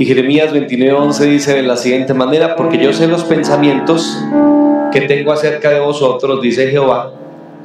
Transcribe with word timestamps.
Y 0.00 0.06
Jeremías 0.06 0.52
29:11 0.52 1.26
dice 1.26 1.54
de 1.54 1.64
la 1.64 1.76
siguiente 1.76 2.14
manera, 2.14 2.54
porque 2.54 2.78
yo 2.78 2.92
sé 2.92 3.08
los 3.08 3.24
pensamientos 3.24 4.16
que 4.92 5.00
tengo 5.02 5.32
acerca 5.32 5.70
de 5.70 5.80
vosotros, 5.80 6.40
dice 6.40 6.68
Jehová, 6.68 7.12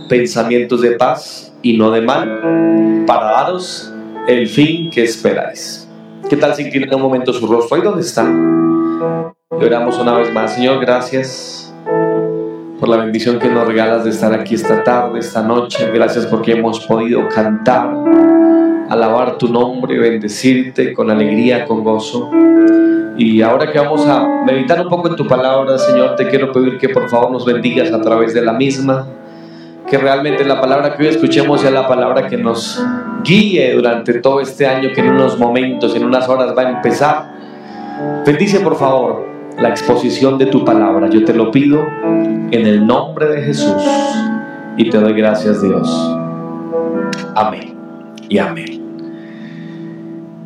pensamientos 0.10 0.82
de 0.82 0.94
paz 0.94 1.54
y 1.62 1.78
no 1.78 1.92
de 1.92 2.02
mal, 2.02 3.04
para 3.06 3.26
daros 3.26 3.94
el 4.28 4.48
fin 4.48 4.90
que 4.90 5.04
esperáis. 5.04 5.88
¿Qué 6.28 6.36
tal 6.36 6.56
si 6.56 6.64
inclinan 6.64 6.96
un 6.96 7.04
momento 7.04 7.32
su 7.34 7.46
rostro? 7.46 7.78
¿Ahí 7.78 7.84
dónde 7.84 8.02
está? 8.02 8.24
Oramos 9.52 10.00
una 10.00 10.18
vez 10.18 10.34
más, 10.34 10.56
Señor, 10.56 10.80
gracias 10.80 11.72
por 12.80 12.90
la 12.90 12.98
bendición 12.98 13.38
que 13.38 13.48
nos 13.48 13.68
regalas 13.68 14.06
de 14.06 14.10
estar 14.10 14.34
aquí 14.34 14.56
esta 14.56 14.84
tarde, 14.84 15.20
esta 15.20 15.44
noche. 15.44 15.88
Gracias 15.94 16.26
porque 16.26 16.54
hemos 16.54 16.80
podido 16.88 17.30
cantar 17.30 17.94
alabar 18.94 19.38
tu 19.38 19.48
nombre, 19.50 19.98
bendecirte 19.98 20.94
con 20.94 21.10
alegría, 21.10 21.66
con 21.66 21.84
gozo. 21.84 22.30
Y 23.18 23.42
ahora 23.42 23.72
que 23.72 23.78
vamos 23.78 24.06
a 24.08 24.44
meditar 24.46 24.82
un 24.82 24.90
poco 24.90 25.10
en 25.10 25.16
tu 25.16 25.28
palabra, 25.28 25.78
Señor, 25.78 26.16
te 26.16 26.28
quiero 26.28 26.52
pedir 26.52 26.78
que 26.78 26.90
por 26.90 27.10
favor 27.10 27.32
nos 27.32 27.46
bendigas 27.46 27.92
a 27.92 28.02
través 28.02 28.34
de 28.34 28.42
la 28.42 28.54
misma, 28.54 29.08
que 29.88 29.98
realmente 29.98 30.44
la 30.46 30.60
palabra 30.60 30.96
que 30.96 31.04
hoy 31.04 31.10
escuchemos 31.10 31.62
sea 31.62 31.72
la 31.72 31.88
palabra 31.88 32.28
que 32.28 32.38
nos 32.38 32.84
guíe 33.24 33.74
durante 33.74 34.14
todo 34.16 34.40
este 34.40 34.66
año, 34.66 34.90
que 34.94 35.02
en 35.02 35.10
unos 35.10 35.38
momentos, 35.38 35.96
en 35.96 36.06
unas 36.06 36.28
horas 36.28 36.56
va 36.58 36.64
a 36.64 36.70
empezar. 36.70 37.34
Bendice 38.26 38.60
por 38.62 38.76
favor 38.76 39.28
la 39.60 39.70
exposición 39.70 40.38
de 40.38 40.48
tu 40.48 40.66
palabra. 40.66 41.10
Yo 41.10 41.24
te 41.24 41.34
lo 41.34 41.52
pido 41.52 41.84
en 42.52 42.66
el 42.66 42.86
nombre 42.86 43.28
de 43.28 43.42
Jesús 43.44 43.84
y 44.78 44.90
te 44.90 44.98
doy 44.98 45.14
gracias 45.14 45.62
Dios. 45.62 46.18
Amén 47.36 47.74
y 48.30 48.38
amén. 48.40 48.83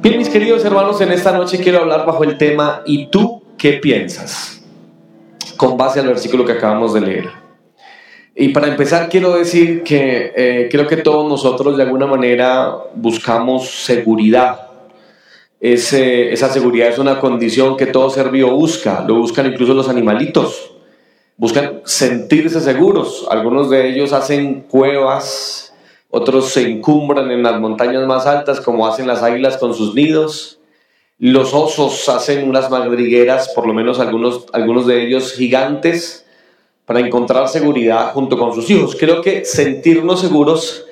Bien, 0.08 0.20
mis 0.20 0.30
queridos 0.30 0.64
hermanos, 0.64 1.02
en 1.02 1.12
esta 1.12 1.34
noche 1.34 1.58
quiero 1.58 1.80
hablar 1.80 2.06
bajo 2.06 2.24
el 2.24 2.38
tema 2.38 2.82
¿Y 2.86 3.08
tú 3.08 3.44
qué 3.58 3.74
piensas? 3.74 4.64
Con 5.58 5.76
base 5.76 6.00
al 6.00 6.08
versículo 6.08 6.46
que 6.46 6.54
acabamos 6.54 6.94
de 6.94 7.02
leer. 7.02 7.30
Y 8.34 8.48
para 8.48 8.68
empezar 8.68 9.10
quiero 9.10 9.36
decir 9.36 9.84
que 9.84 10.32
eh, 10.34 10.70
creo 10.72 10.88
que 10.88 10.96
todos 10.96 11.28
nosotros 11.28 11.76
de 11.76 11.84
alguna 11.84 12.08
manera 12.08 12.74
buscamos 12.96 13.70
seguridad. 13.70 14.70
esa 15.60 16.54
seguridad 16.54 16.88
es 16.88 17.00
una 17.00 17.20
condición 17.20 17.76
que 17.76 17.88
todo 17.88 18.10
ser 18.10 18.30
vivo 18.30 18.52
busca, 18.52 19.04
lo 19.06 19.16
buscan 19.16 19.48
incluso 19.48 19.74
los 19.74 19.90
animalitos. 19.90 20.72
Buscan 21.36 21.82
sentirse 21.84 22.62
seguros. 22.62 23.28
Algunos 23.30 23.70
de 23.70 23.90
ellos 23.90 24.14
hacen 24.14 24.62
cuevas, 24.62 25.74
otros 26.10 26.50
se 26.50 26.62
encumbran 26.62 27.32
en 27.32 27.44
las 27.44 27.60
montañas 27.60 28.06
más 28.08 28.26
altas 28.26 28.62
como 28.62 28.88
hacen 28.88 29.08
las 29.08 29.24
águilas 29.24 29.58
con 29.58 29.74
sus 29.74 29.94
nidos. 29.94 30.60
Los 31.20 31.54
osos 31.54 32.08
hacen 32.10 32.48
unas 32.48 32.70
madrigueras, 32.70 33.50
por 33.50 33.68
lo 33.68 33.74
menos 33.74 34.00
algunos, 34.00 34.46
algunos 34.54 34.88
de 34.88 35.06
ellos 35.06 35.34
gigantes, 35.34 36.26
para 36.86 37.02
encontrar 37.02 37.50
seguridad 37.50 38.14
junto 38.14 38.38
con 38.38 38.54
sus 38.54 38.70
hijos. 38.70 38.96
Creo 38.98 39.22
que 39.22 39.44
sentirnos 39.44 40.22
seguros 40.22 40.86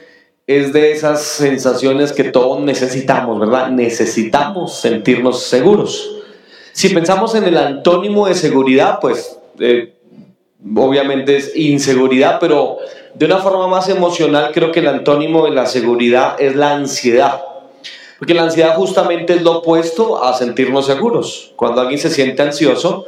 es 0.48 0.74
de 0.74 0.92
esas 0.92 1.22
sensaciones 1.24 2.12
que 2.12 2.26
todos 2.26 2.62
necesitamos, 2.62 3.40
¿verdad? 3.40 3.70
Necesitamos 3.70 4.80
sentirnos 4.80 5.44
seguros. 5.44 6.18
Si 6.74 6.90
pensamos 6.90 7.34
en 7.36 7.46
el 7.46 7.58
antónimo 7.58 8.28
de 8.28 8.36
seguridad, 8.36 9.00
pues 9.00 9.40
eh, 9.60 9.94
obviamente 10.76 11.38
es 11.38 11.56
inseguridad, 11.56 12.38
pero 12.40 12.78
de 13.16 13.26
una 13.26 13.38
forma 13.38 13.68
más 13.68 13.88
emocional 13.90 14.52
creo 14.54 14.72
que 14.72 14.82
el 14.82 14.88
antónimo 14.88 15.46
de 15.46 15.52
la 15.52 15.66
seguridad 15.66 16.36
es 16.40 16.56
la 16.56 16.74
ansiedad. 16.74 17.42
Porque 18.20 18.34
la 18.34 18.44
ansiedad 18.44 18.76
justamente 18.76 19.34
es 19.34 19.42
lo 19.42 19.60
opuesto 19.60 20.24
a 20.24 20.34
sentirnos 20.34 20.86
seguros. 20.86 21.54
Cuando 21.56 21.82
alguien 21.82 22.00
se 22.00 22.10
siente 22.10 22.42
ansioso, 22.42 23.06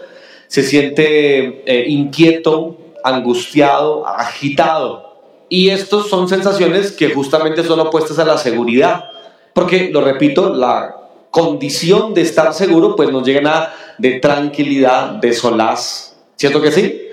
se 0.47 0.63
siente 0.63 1.63
eh, 1.65 1.85
inquieto, 1.87 2.77
angustiado, 3.03 4.07
agitado. 4.07 5.15
Y 5.49 5.69
estas 5.69 6.07
son 6.07 6.27
sensaciones 6.27 6.91
que 6.91 7.13
justamente 7.13 7.63
son 7.63 7.79
opuestas 7.79 8.19
a 8.19 8.25
la 8.25 8.37
seguridad. 8.37 9.05
Porque, 9.53 9.89
lo 9.91 10.01
repito, 10.01 10.53
la 10.53 10.95
condición 11.31 12.13
de 12.13 12.21
estar 12.21 12.53
seguro 12.53 12.95
pues 12.95 13.11
nos 13.11 13.25
llena 13.25 13.73
de 13.97 14.19
tranquilidad, 14.19 15.11
de 15.11 15.33
solaz. 15.33 16.15
¿Cierto 16.35 16.61
que 16.61 16.71
sí? 16.71 17.06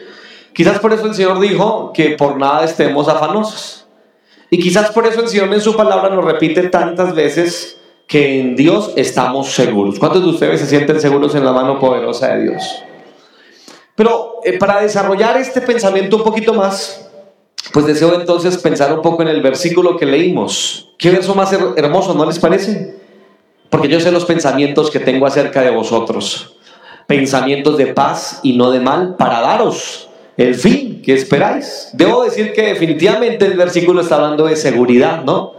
Quizás 0.54 0.78
por 0.78 0.92
eso 0.92 1.06
el 1.06 1.14
Señor 1.14 1.40
dijo 1.40 1.92
que 1.92 2.10
por 2.10 2.38
nada 2.38 2.64
estemos 2.64 3.08
afanosos. 3.08 3.86
Y 4.50 4.58
quizás 4.60 4.92
por 4.92 5.04
eso 5.04 5.20
el 5.20 5.28
Señor 5.28 5.52
en 5.52 5.60
su 5.60 5.76
palabra 5.76 6.08
nos 6.10 6.24
repite 6.24 6.68
tantas 6.68 7.12
veces 7.12 7.76
que 8.06 8.38
en 8.38 8.54
Dios 8.54 8.92
estamos 8.94 9.50
seguros. 9.50 9.98
¿Cuántos 9.98 10.22
de 10.22 10.30
ustedes 10.30 10.60
se 10.60 10.66
sienten 10.68 11.00
seguros 11.00 11.34
en 11.34 11.44
la 11.44 11.50
mano 11.50 11.80
poderosa 11.80 12.36
de 12.36 12.42
Dios? 12.44 12.62
Pero 13.96 14.36
eh, 14.44 14.56
para 14.56 14.80
desarrollar 14.80 15.36
este 15.38 15.60
pensamiento 15.60 16.18
un 16.18 16.22
poquito 16.22 16.54
más, 16.54 17.10
pues 17.72 17.86
deseo 17.86 18.14
entonces 18.14 18.56
pensar 18.58 18.92
un 18.92 19.02
poco 19.02 19.22
en 19.22 19.28
el 19.28 19.42
versículo 19.42 19.96
que 19.96 20.06
leímos. 20.06 20.94
Qué 20.98 21.10
verso 21.10 21.34
más 21.34 21.52
hermoso, 21.52 22.14
¿no 22.14 22.26
les 22.26 22.38
parece? 22.38 22.96
Porque 23.70 23.88
yo 23.88 23.98
sé 23.98 24.12
los 24.12 24.24
pensamientos 24.24 24.92
que 24.92 25.00
tengo 25.00 25.26
acerca 25.26 25.62
de 25.62 25.70
vosotros. 25.70 26.54
Pensamientos 27.08 27.76
de 27.76 27.88
paz 27.88 28.38
y 28.44 28.56
no 28.56 28.70
de 28.70 28.78
mal 28.78 29.16
para 29.16 29.40
daros 29.40 30.10
el 30.36 30.54
fin 30.54 31.02
que 31.02 31.14
esperáis. 31.14 31.90
Debo 31.92 32.24
decir 32.24 32.52
que 32.52 32.62
definitivamente 32.62 33.46
el 33.46 33.56
versículo 33.56 34.00
está 34.00 34.16
hablando 34.16 34.46
de 34.46 34.56
seguridad, 34.56 35.22
¿no? 35.24 35.54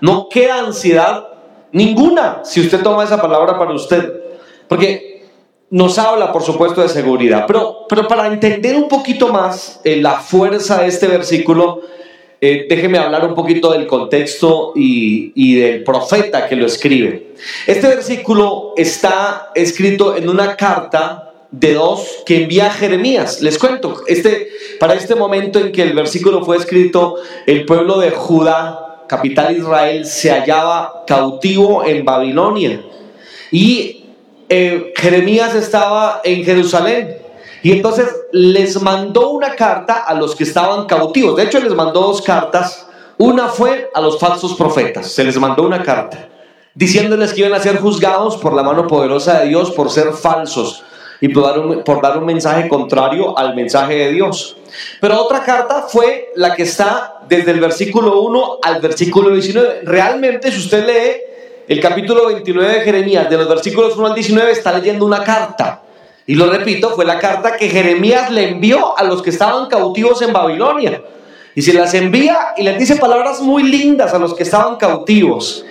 No 0.00 0.28
queda 0.28 0.60
ansiedad 0.60 1.26
ninguna 1.72 2.40
si 2.44 2.60
usted 2.60 2.82
toma 2.82 3.04
esa 3.04 3.20
palabra 3.20 3.58
para 3.58 3.72
usted. 3.72 4.12
Porque 4.68 5.26
nos 5.70 5.98
habla, 5.98 6.32
por 6.32 6.42
supuesto, 6.42 6.82
de 6.82 6.88
seguridad. 6.88 7.44
Pero, 7.46 7.86
pero 7.88 8.06
para 8.06 8.26
entender 8.26 8.76
un 8.76 8.88
poquito 8.88 9.28
más 9.28 9.80
eh, 9.84 9.96
la 9.96 10.20
fuerza 10.20 10.82
de 10.82 10.88
este 10.88 11.06
versículo, 11.06 11.82
eh, 12.40 12.66
déjeme 12.68 12.98
hablar 12.98 13.26
un 13.26 13.34
poquito 13.34 13.72
del 13.72 13.86
contexto 13.86 14.72
y, 14.76 15.32
y, 15.34 15.56
del 15.56 15.82
profeta 15.82 16.48
que 16.48 16.56
lo 16.56 16.66
escribe. 16.66 17.34
Este 17.66 17.88
versículo 17.88 18.74
está 18.76 19.50
escrito 19.54 20.16
en 20.16 20.28
una 20.28 20.54
carta 20.54 21.27
de 21.50 21.74
dos 21.74 22.22
que 22.26 22.42
envía 22.42 22.70
Jeremías. 22.70 23.40
Les 23.40 23.58
cuento, 23.58 24.02
este, 24.06 24.48
para 24.78 24.94
este 24.94 25.14
momento 25.14 25.58
en 25.58 25.72
que 25.72 25.82
el 25.82 25.92
versículo 25.92 26.44
fue 26.44 26.56
escrito, 26.56 27.16
el 27.46 27.64
pueblo 27.64 27.98
de 27.98 28.10
Judá, 28.10 29.04
capital 29.08 29.56
Israel, 29.56 30.04
se 30.06 30.30
hallaba 30.30 31.04
cautivo 31.06 31.84
en 31.84 32.04
Babilonia. 32.04 32.82
Y 33.50 34.04
eh, 34.48 34.92
Jeremías 34.96 35.54
estaba 35.54 36.20
en 36.24 36.44
Jerusalén. 36.44 37.16
Y 37.62 37.72
entonces 37.72 38.06
les 38.32 38.80
mandó 38.80 39.30
una 39.30 39.56
carta 39.56 40.04
a 40.04 40.14
los 40.14 40.36
que 40.36 40.44
estaban 40.44 40.86
cautivos. 40.86 41.36
De 41.36 41.44
hecho, 41.44 41.58
les 41.58 41.74
mandó 41.74 42.00
dos 42.02 42.22
cartas. 42.22 42.86
Una 43.16 43.48
fue 43.48 43.90
a 43.94 44.00
los 44.00 44.18
falsos 44.18 44.54
profetas. 44.54 45.10
Se 45.10 45.24
les 45.24 45.36
mandó 45.38 45.64
una 45.64 45.82
carta 45.82 46.28
diciéndoles 46.74 47.32
que 47.32 47.40
iban 47.40 47.54
a 47.54 47.58
ser 47.58 47.78
juzgados 47.78 48.36
por 48.36 48.52
la 48.52 48.62
mano 48.62 48.86
poderosa 48.86 49.40
de 49.40 49.48
Dios 49.48 49.72
por 49.72 49.90
ser 49.90 50.12
falsos 50.12 50.84
y 51.20 51.28
por 51.28 52.00
dar, 52.00 52.18
un, 52.18 52.24
mensaje 52.24 52.68
contrario 52.68 53.36
al 53.36 53.54
mensaje 53.54 53.94
de 53.94 54.12
Dios. 54.12 54.56
Pero 55.00 55.20
otra 55.20 55.42
carta 55.42 55.82
fue 55.82 56.32
la 56.36 56.54
que 56.54 56.62
está 56.62 57.20
desde 57.28 57.50
el 57.50 57.60
versículo 57.60 58.20
1 58.20 58.58
al 58.62 58.80
versículo 58.80 59.30
19. 59.30 59.80
Realmente, 59.82 60.52
si 60.52 60.58
usted 60.58 60.86
lee 60.86 61.20
el 61.66 61.80
capítulo 61.80 62.26
29 62.26 62.72
de 62.72 62.80
Jeremías, 62.80 63.28
de 63.28 63.36
los 63.36 63.48
versículos 63.48 63.96
1 63.96 64.06
al 64.06 64.14
19, 64.14 64.52
está 64.52 64.78
leyendo 64.78 65.04
una 65.04 65.24
carta. 65.24 65.82
Y 66.26 66.34
lo 66.34 66.50
repito, 66.50 66.90
fue 66.90 67.04
la 67.04 67.18
carta 67.18 67.56
que 67.56 67.68
Jeremías 67.68 68.30
le 68.30 68.50
envió 68.50 68.96
a 68.96 69.02
los 69.02 69.22
que 69.22 69.30
estaban 69.30 69.66
cautivos 69.66 70.22
en 70.22 70.32
Babilonia. 70.32 71.02
Y 71.54 71.62
se 71.62 71.72
las 71.72 71.92
envía 71.94 72.38
y 72.56 72.62
les 72.62 72.78
dice 72.78 72.96
palabras 72.96 73.40
muy 73.40 73.64
lindas 73.64 74.14
a 74.14 74.18
los 74.18 74.34
que 74.34 74.44
estaban 74.44 74.76
cautivos. 74.76 75.64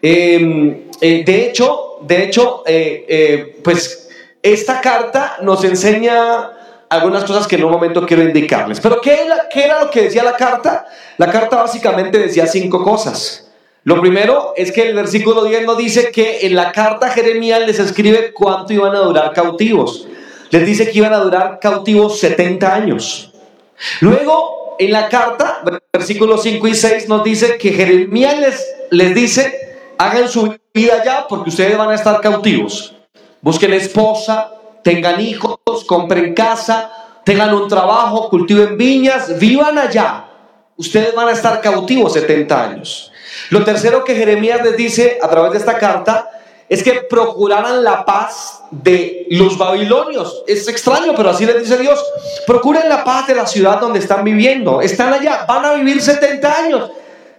Em, 0.00 0.82
eh, 1.00 1.24
de 1.24 1.46
hecho, 1.46 1.98
de 2.02 2.24
hecho, 2.24 2.62
eh, 2.66 3.06
eh, 3.08 3.56
pues 3.64 4.03
esta 4.44 4.82
carta 4.82 5.38
nos 5.40 5.64
enseña 5.64 6.50
algunas 6.90 7.24
cosas 7.24 7.46
que 7.46 7.56
en 7.56 7.64
un 7.64 7.72
momento 7.72 8.06
quiero 8.06 8.22
indicarles. 8.22 8.78
Pero 8.78 9.00
¿qué 9.00 9.22
era, 9.24 9.48
¿qué 9.50 9.64
era, 9.64 9.82
lo 9.82 9.90
que 9.90 10.02
decía 10.02 10.22
la 10.22 10.36
carta? 10.36 10.86
La 11.16 11.32
carta 11.32 11.56
básicamente 11.56 12.18
decía 12.18 12.46
cinco 12.46 12.84
cosas. 12.84 13.50
Lo 13.84 13.98
primero 14.02 14.52
es 14.54 14.70
que 14.70 14.82
el 14.82 14.94
versículo 14.94 15.44
10 15.44 15.64
nos 15.64 15.78
dice 15.78 16.10
que 16.10 16.46
en 16.46 16.54
la 16.56 16.72
carta 16.72 17.08
Jeremías 17.08 17.66
les 17.66 17.78
escribe 17.78 18.34
cuánto 18.34 18.74
iban 18.74 18.94
a 18.94 19.00
durar 19.00 19.32
cautivos. 19.32 20.06
Les 20.50 20.66
dice 20.66 20.90
que 20.90 20.98
iban 20.98 21.14
a 21.14 21.18
durar 21.18 21.58
cautivos 21.58 22.18
70 22.20 22.74
años. 22.74 23.32
Luego, 24.00 24.76
en 24.78 24.92
la 24.92 25.08
carta, 25.08 25.62
versículos 25.90 26.42
5 26.42 26.68
y 26.68 26.74
6 26.74 27.08
nos 27.08 27.24
dice 27.24 27.56
que 27.56 27.72
Jeremías 27.72 28.62
les 28.90 29.14
dice, 29.14 29.78
hagan 29.96 30.28
su 30.28 30.54
vida 30.74 31.02
ya 31.02 31.26
porque 31.28 31.48
ustedes 31.48 31.78
van 31.78 31.88
a 31.88 31.94
estar 31.94 32.20
cautivos 32.20 32.93
busquen 33.44 33.74
esposa, 33.74 34.50
tengan 34.82 35.20
hijos, 35.20 35.58
compren 35.86 36.32
casa, 36.32 36.90
tengan 37.26 37.52
un 37.54 37.68
trabajo, 37.68 38.30
cultiven 38.30 38.78
viñas, 38.78 39.38
vivan 39.38 39.76
allá. 39.76 40.24
Ustedes 40.78 41.14
van 41.14 41.28
a 41.28 41.32
estar 41.32 41.60
cautivos 41.60 42.14
70 42.14 42.64
años. 42.64 43.12
Lo 43.50 43.62
tercero 43.62 44.02
que 44.02 44.16
Jeremías 44.16 44.64
les 44.64 44.78
dice 44.78 45.18
a 45.22 45.28
través 45.28 45.52
de 45.52 45.58
esta 45.58 45.78
carta 45.78 46.30
es 46.70 46.82
que 46.82 47.02
procuraran 47.02 47.84
la 47.84 48.06
paz 48.06 48.62
de 48.70 49.26
los 49.30 49.58
babilonios. 49.58 50.42
Es 50.46 50.66
extraño, 50.66 51.12
pero 51.14 51.28
así 51.28 51.44
les 51.44 51.60
dice 51.60 51.76
Dios. 51.76 52.02
Procuren 52.46 52.88
la 52.88 53.04
paz 53.04 53.26
de 53.26 53.34
la 53.34 53.46
ciudad 53.46 53.78
donde 53.78 53.98
están 53.98 54.24
viviendo. 54.24 54.80
Están 54.80 55.12
allá, 55.12 55.44
van 55.46 55.66
a 55.66 55.74
vivir 55.74 56.00
70 56.00 56.58
años. 56.60 56.90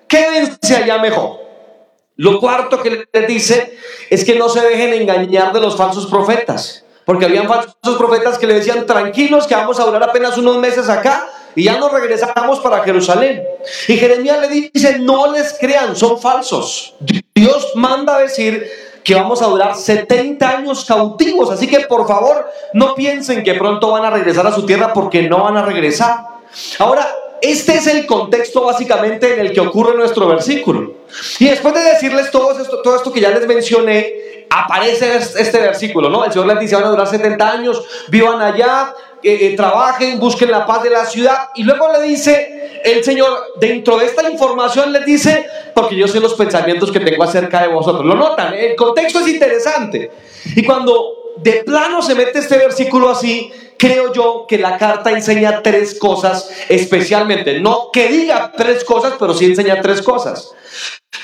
Quédense 0.07 0.75
allá 0.75 1.00
mejor. 1.00 1.44
Lo 2.18 2.40
cuarto 2.40 2.82
que 2.82 3.08
les 3.12 3.28
dice 3.28 3.78
es 4.10 4.24
que 4.24 4.36
no 4.36 4.50
se 4.50 4.62
dejen 4.62 4.94
engañar 4.94 5.52
de 5.54 5.60
los 5.60 5.76
falsos 5.76 6.08
profetas. 6.08 6.84
Porque 7.06 7.26
habían 7.26 7.48
falsos 7.48 7.98
profetas 7.98 8.38
que 8.38 8.48
le 8.48 8.56
decían, 8.56 8.86
tranquilos, 8.86 9.46
que 9.46 9.54
vamos 9.54 9.80
a 9.80 9.86
durar 9.86 10.04
apenas 10.04 10.38
unos 10.38 10.58
meses 10.58 10.90
acá 10.90 11.28
y 11.56 11.64
ya 11.64 11.78
nos 11.78 11.92
regresamos 11.92 12.60
para 12.60 12.84
Jerusalén. 12.84 13.44
Y 13.88 13.98
Jeremías 13.98 14.42
le 14.42 14.48
dice, 14.48 15.00
no 15.00 15.32
les 15.32 15.56
crean, 15.60 15.96
son 15.96 16.20
falsos. 16.20 16.96
Dios 17.34 17.74
manda 17.76 18.18
decir 18.18 18.68
que 19.04 19.14
vamos 19.14 19.42
a 19.44 19.46
durar 19.46 19.76
70 19.76 20.50
años 20.50 20.84
cautivos. 20.84 21.52
Así 21.52 21.68
que 21.68 21.82
por 21.82 22.08
favor, 22.08 22.50
no 22.74 22.96
piensen 22.96 23.44
que 23.44 23.54
pronto 23.54 23.92
van 23.92 24.04
a 24.04 24.10
regresar 24.10 24.48
a 24.48 24.52
su 24.52 24.66
tierra 24.66 24.92
porque 24.94 25.22
no 25.24 25.44
van 25.44 25.58
a 25.58 25.62
regresar. 25.62 26.26
Ahora, 26.80 27.08
este 27.42 27.76
es 27.76 27.88
el 27.88 28.06
contexto 28.06 28.66
básicamente 28.66 29.34
en 29.34 29.40
el 29.40 29.54
que 29.54 29.60
ocurre 29.60 29.96
nuestro 29.96 30.28
versículo. 30.28 30.94
Y 31.40 31.46
después 31.46 31.74
de 31.74 31.82
decirles 31.82 32.32
todo 32.32 32.52
esto, 32.58 32.82
todo 32.82 32.96
esto 32.96 33.12
que 33.12 33.22
ya 33.22 33.30
les 33.30 33.48
mencioné, 33.48 34.26
aparece 34.50 35.18
este 35.18 35.60
versículo, 35.60 36.10
¿no? 36.10 36.24
El 36.24 36.32
Señor 36.32 36.48
les 36.48 36.60
dice, 36.60 36.76
van 36.76 36.86
a 36.86 36.90
durar 36.90 37.08
70 37.08 37.52
años, 37.52 37.84
vivan 38.08 38.42
allá, 38.42 38.94
eh, 39.22 39.48
eh, 39.48 39.56
trabajen, 39.56 40.20
busquen 40.20 40.52
la 40.52 40.66
paz 40.66 40.84
de 40.84 40.90
la 40.90 41.06
ciudad. 41.06 41.50
Y 41.56 41.64
luego 41.64 41.92
le 41.92 42.02
dice 42.02 42.82
el 42.84 43.04
Señor, 43.04 43.54
dentro 43.60 43.98
de 43.98 44.06
esta 44.06 44.30
información 44.30 44.92
les 44.92 45.06
dice, 45.06 45.46
porque 45.74 45.96
yo 45.96 46.08
sé 46.08 46.20
los 46.20 46.36
pensamientos 46.36 46.92
que 46.92 47.00
tengo 47.00 47.24
acerca 47.24 47.62
de 47.62 47.70
vosotros. 47.70 48.06
Lo 48.06 48.16
notan, 48.16 48.54
el 48.54 48.76
contexto 48.76 49.20
es 49.20 49.28
interesante. 49.28 50.12
Y 50.56 50.64
cuando 50.64 51.34
de 51.38 51.64
plano 51.64 52.02
se 52.02 52.16
mete 52.16 52.40
este 52.40 52.58
versículo 52.58 53.10
así, 53.10 53.52
creo 53.77 54.13
yo 54.13 54.45
que 54.48 54.57
la 54.57 54.77
carta 54.77 55.12
enseña 55.12 55.62
tres 55.62 55.98
cosas 56.00 56.50
especialmente. 56.69 57.60
No 57.60 57.89
que 57.92 58.07
diga 58.07 58.51
tres 58.56 58.83
cosas, 58.83 59.13
pero 59.19 59.33
sí 59.33 59.45
enseña 59.45 59.81
tres 59.81 60.01
cosas. 60.01 60.51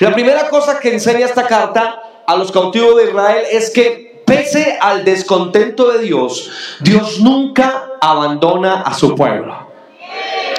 La 0.00 0.12
primera 0.12 0.48
cosa 0.48 0.78
que 0.80 0.92
enseña 0.92 1.26
esta 1.26 1.46
carta 1.46 2.02
a 2.26 2.36
los 2.36 2.50
cautivos 2.52 2.96
de 2.96 3.10
Israel 3.10 3.44
es 3.50 3.70
que 3.70 4.22
pese 4.24 4.78
al 4.80 5.04
descontento 5.04 5.90
de 5.90 5.98
Dios, 6.00 6.50
Dios 6.80 7.20
nunca 7.20 7.90
abandona 8.00 8.82
a 8.82 8.94
su 8.94 9.14
pueblo. 9.14 9.68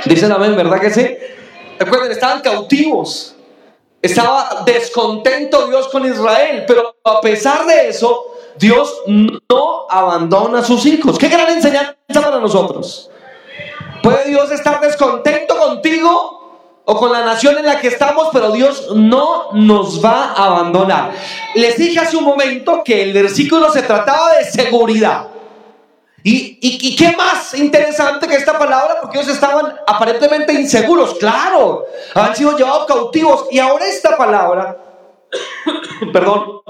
Dicen 0.06 0.32
amén, 0.32 0.56
¿verdad 0.56 0.80
que 0.80 0.90
sí? 0.90 1.18
Recuerden, 1.80 2.12
estaban 2.12 2.42
cautivos. 2.42 3.36
Estaba 4.02 4.64
descontento 4.66 5.68
Dios 5.68 5.88
con 5.88 6.06
Israel, 6.06 6.66
pero 6.68 6.98
a 7.06 7.22
pesar 7.22 7.66
de 7.66 7.88
eso, 7.88 8.33
Dios 8.58 9.02
no 9.08 9.88
abandona 9.90 10.60
a 10.60 10.64
sus 10.64 10.86
hijos. 10.86 11.18
Qué 11.18 11.28
gran 11.28 11.50
enseñanza 11.50 11.96
para 12.14 12.40
nosotros. 12.40 13.10
¿Puede 14.02 14.30
Dios 14.30 14.52
estar 14.52 14.80
descontento 14.82 15.58
contigo? 15.58 16.44
o 16.86 16.98
con 16.98 17.12
la 17.12 17.24
nación 17.24 17.58
en 17.58 17.66
la 17.66 17.80
que 17.80 17.88
estamos, 17.88 18.30
pero 18.34 18.52
Dios 18.52 18.90
no 18.94 19.52
nos 19.54 20.04
va 20.04 20.34
a 20.34 20.46
abandonar. 20.48 21.14
Les 21.56 21.78
dije 21.78 22.00
hace 22.00 22.18
un 22.18 22.26
momento 22.26 22.84
que 22.84 23.04
el 23.04 23.14
versículo 23.14 23.72
se 23.72 23.84
trataba 23.84 24.34
de 24.34 24.44
seguridad. 24.44 25.28
¿Y, 26.26 26.58
y, 26.62 26.96
qué 26.96 27.14
más 27.18 27.54
interesante 27.54 28.30
que 28.30 28.36
esta 28.36 28.58
palabra? 28.58 29.02
Porque 29.02 29.20
ellos 29.20 29.34
estaban 29.34 29.76
aparentemente 29.86 30.54
inseguros, 30.54 31.16
claro, 31.16 31.86
han 32.16 32.34
sido 32.34 32.58
llevados 32.58 32.86
cautivos. 32.86 33.48
Y 33.52 33.60
ahora 33.60 33.86
esta 33.86 34.16
palabra, 34.16 34.78
perdón, 36.14 36.62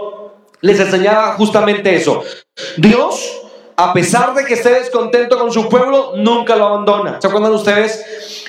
les 0.63 0.79
enseñaba 0.79 1.33
justamente 1.33 1.95
eso. 1.95 2.23
Dios, 2.77 3.41
a 3.77 3.93
pesar 3.93 4.33
de 4.33 4.43
que 4.45 4.55
esté 4.55 4.71
descontento 4.71 5.37
con 5.37 5.51
su 5.51 5.69
pueblo, 5.69 6.13
nunca 6.15 6.55
lo 6.55 6.65
abandona. 6.65 7.21
¿Se 7.21 7.27
acuerdan 7.27 7.53
ustedes? 7.53 8.03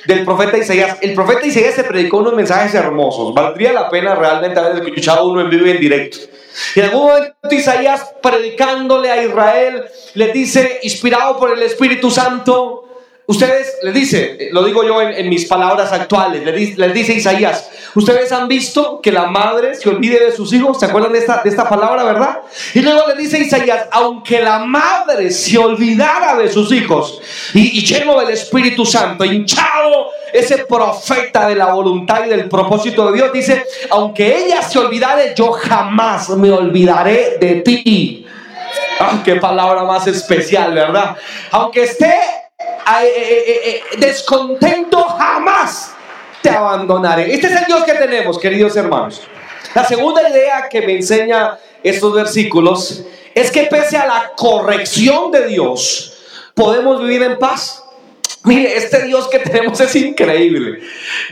del 0.07 0.25
profeta 0.25 0.59
Isaías. 0.59 0.99
El 1.01 1.15
profeta 1.15 1.47
Isaías 1.47 1.75
se 1.75 1.85
predicó 1.85 2.19
unos 2.19 2.35
mensajes 2.35 2.75
hermosos. 2.75 3.35
Valdría 3.35 3.73
la 3.73 3.89
pena 3.89 4.15
realmente 4.15 4.61
haber 4.61 4.83
escuchado 4.83 5.29
uno 5.29 5.41
en 5.41 5.51
vivo 5.51 5.67
y 5.67 5.71
en 5.71 5.81
directo. 5.81 6.19
Y 6.75 6.81
en 6.81 6.87
algún 6.87 7.09
momento 7.09 7.35
Isaías 7.51 8.15
predicándole 8.23 9.11
a 9.11 9.23
Israel 9.23 9.85
le 10.15 10.33
dice, 10.33 10.81
inspirado 10.83 11.39
por 11.39 11.53
el 11.53 11.63
Espíritu 11.63 12.11
Santo, 12.11 12.84
Ustedes, 13.27 13.79
les 13.83 13.95
dice, 13.95 14.49
lo 14.53 14.63
digo 14.65 14.85
yo 14.85 15.01
en, 15.01 15.27
mis 15.31 15.47
palabras 15.47 15.91
actuales, 15.93 16.45
les, 16.77 16.95
dice 16.95 17.15
Isaías, 17.15 17.71
ustedes 17.95 18.31
han 18.33 18.47
visto 18.49 19.01
que 19.01 19.11
la 19.11 19.29
madre 19.29 19.75
se 19.77 19.89
olvide 19.89 20.27
de 20.27 20.33
sus 20.33 20.53
hijos, 20.53 20.79
¿se 20.79 20.85
acuerdan 20.85 21.13
de 21.13 21.21
esta, 21.21 21.41
de 21.43 21.49
esta 21.49 21.67
palabra, 21.67 22.05
verdad? 22.05 22.41
Y 22.75 22.81
luego 22.81 23.09
le 23.09 23.15
dice 23.15 23.39
Isaías, 23.39 23.87
aunque 23.93 24.43
la 24.43 24.59
madre 24.59 25.31
se 25.31 25.57
olvidara 25.57 26.37
de 26.37 26.53
sus 26.53 26.71
hijos 26.71 27.23
y, 27.55 27.79
y 27.79 27.87
lleno 27.87 28.21
del 28.21 28.29
Espíritu 28.29 28.85
Santo, 28.85 29.25
hinchado 29.25 30.11
ese 30.31 30.67
profeta 30.67 31.49
de 31.49 31.55
la 31.55 31.73
voluntad 31.73 32.27
y 32.27 32.29
del 32.29 32.47
propósito 32.47 33.07
de 33.07 33.17
Dios, 33.17 33.33
dice, 33.33 33.65
aunque 33.89 34.45
ella 34.45 34.61
se 34.61 34.79
olvidare, 34.79 35.33
yo 35.35 35.51
jamás 35.51 36.29
me 36.29 36.51
olvidaré 36.51 37.39
de 37.41 37.63
ti. 37.63 38.27
Ah, 39.01 39.23
qué 39.25 39.37
palabra 39.37 39.85
más 39.85 40.07
especial, 40.07 40.75
¿verdad? 40.75 41.17
Aunque 41.51 41.85
esté 41.85 42.15
descontento, 43.99 45.03
jamás 45.05 45.95
te 46.43 46.51
abandonaré. 46.51 47.33
Este 47.33 47.47
es 47.47 47.57
el 47.61 47.65
Dios 47.67 47.85
que 47.85 47.95
tenemos, 47.95 48.39
queridos 48.39 48.77
hermanos. 48.77 49.23
La 49.75 49.85
segunda 49.85 50.29
idea 50.29 50.69
que 50.69 50.83
me 50.83 50.97
enseña 50.97 51.59
estos 51.83 52.15
versículos 52.15 53.03
es 53.35 53.51
que 53.51 53.65
pese 53.65 53.97
a 53.97 54.07
la 54.07 54.33
corrección 54.37 55.31
de 55.33 55.47
Dios, 55.47 56.15
podemos 56.55 57.01
vivir 57.01 57.23
en 57.23 57.39
paz. 57.39 57.83
Mire, 58.45 58.77
este 58.77 59.05
Dios 59.05 59.27
que 59.29 59.39
tenemos 59.39 59.81
es 59.81 59.97
increíble. 59.97 60.81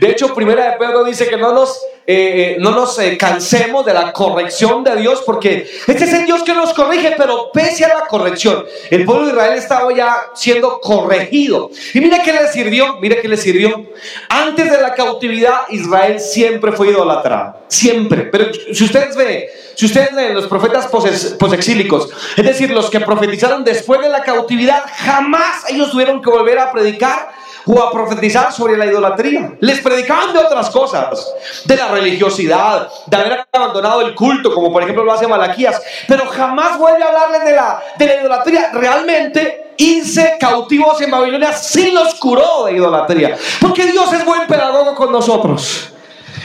De 0.01 0.11
hecho, 0.11 0.35
primera 0.35 0.71
de 0.71 0.79
Pedro 0.79 1.05
dice 1.05 1.29
que 1.29 1.37
no 1.37 1.53
nos 1.53 1.77
eh, 1.77 1.92
eh, 2.07 2.57
no 2.59 2.73
nos 2.73 2.99
eh, 2.99 3.17
cansemos 3.17 3.87
de 3.87 3.95
la 3.95 4.13
corrección 4.13 4.83
de 4.83 4.97
Dios, 4.97 5.23
porque 5.25 5.71
este 5.87 6.05
es 6.05 6.13
el 6.13 6.27
Dios 6.27 6.43
que 6.43 6.53
nos 6.53 6.75
corrige, 6.75 7.15
pero 7.17 7.51
pese 7.53 7.85
a 7.85 7.89
la 7.89 8.07
corrección, 8.07 8.65
el 8.91 9.05
pueblo 9.05 9.27
de 9.27 9.33
Israel 9.33 9.59
estaba 9.59 9.95
ya 9.95 10.17
siendo 10.35 10.81
corregido. 10.81 11.71
Y 11.95 12.01
mire 12.01 12.21
que 12.23 12.33
le 12.33 12.49
sirvió, 12.49 12.97
mire 13.01 13.21
que 13.21 13.29
le 13.29 13.37
sirvió. 13.37 13.87
Antes 14.29 14.71
de 14.71 14.81
la 14.81 14.95
cautividad, 14.95 15.69
Israel 15.71 16.19
siempre 16.19 16.73
fue 16.73 16.89
idolatrado, 16.89 17.59
siempre. 17.69 18.23
Pero 18.23 18.47
si 18.73 18.85
ustedes 18.85 19.15
ven, 19.15 19.45
si 19.77 19.87
ustedes 19.87 20.13
leen 20.13 20.35
los 20.35 20.49
profetas 20.49 20.87
posexílicos, 20.87 22.11
es 22.37 22.45
decir, 22.45 22.71
los 22.71 22.91
que 22.91 23.01
profetizaron 23.01 23.63
después 23.63 24.01
de 24.01 24.09
la 24.09 24.23
cautividad, 24.23 24.83
jamás 25.05 25.65
ellos 25.69 25.91
tuvieron 25.93 26.21
que 26.21 26.31
volver 26.31 26.59
a 26.59 26.73
predicar 26.73 27.42
o 27.67 27.81
a 27.81 27.93
profetizar 27.93 28.53
sobre 28.53 28.77
la 28.77 28.87
idolatría. 28.87 29.53
Les 29.61 29.81
predicaban 29.81 30.33
de 30.33 30.41
otras 30.41 30.71
cosas, 30.71 31.33
de 31.65 31.77
la 31.77 31.89
religiosidad, 31.89 32.89
de 33.07 33.17
haber 33.17 33.47
abandonado 33.53 34.01
el 34.03 34.15
culto, 34.15 34.55
como 34.55 34.73
por 34.73 34.83
ejemplo 34.83 35.05
lo 35.05 35.13
hace 35.13 35.27
Malaquías, 35.27 35.81
pero 36.09 36.27
jamás 36.27 36.79
vuelve 36.79 37.03
a 37.03 37.09
hablarles 37.09 37.45
de 37.45 37.53
la, 37.53 37.83
de 37.99 38.07
la 38.07 38.21
idolatría. 38.21 38.71
Realmente 38.73 39.73
irse 39.77 40.37
cautivos 40.39 41.01
en 41.01 41.11
Babilonia 41.11 41.53
sí 41.53 41.91
los 41.93 42.15
curó 42.15 42.67
de 42.67 42.73
idolatría, 42.73 43.37
porque 43.61 43.87
Dios 43.87 44.13
es 44.13 44.25
buen 44.25 44.47
pedagogo 44.47 44.95
con 44.95 45.13
nosotros. 45.13 45.89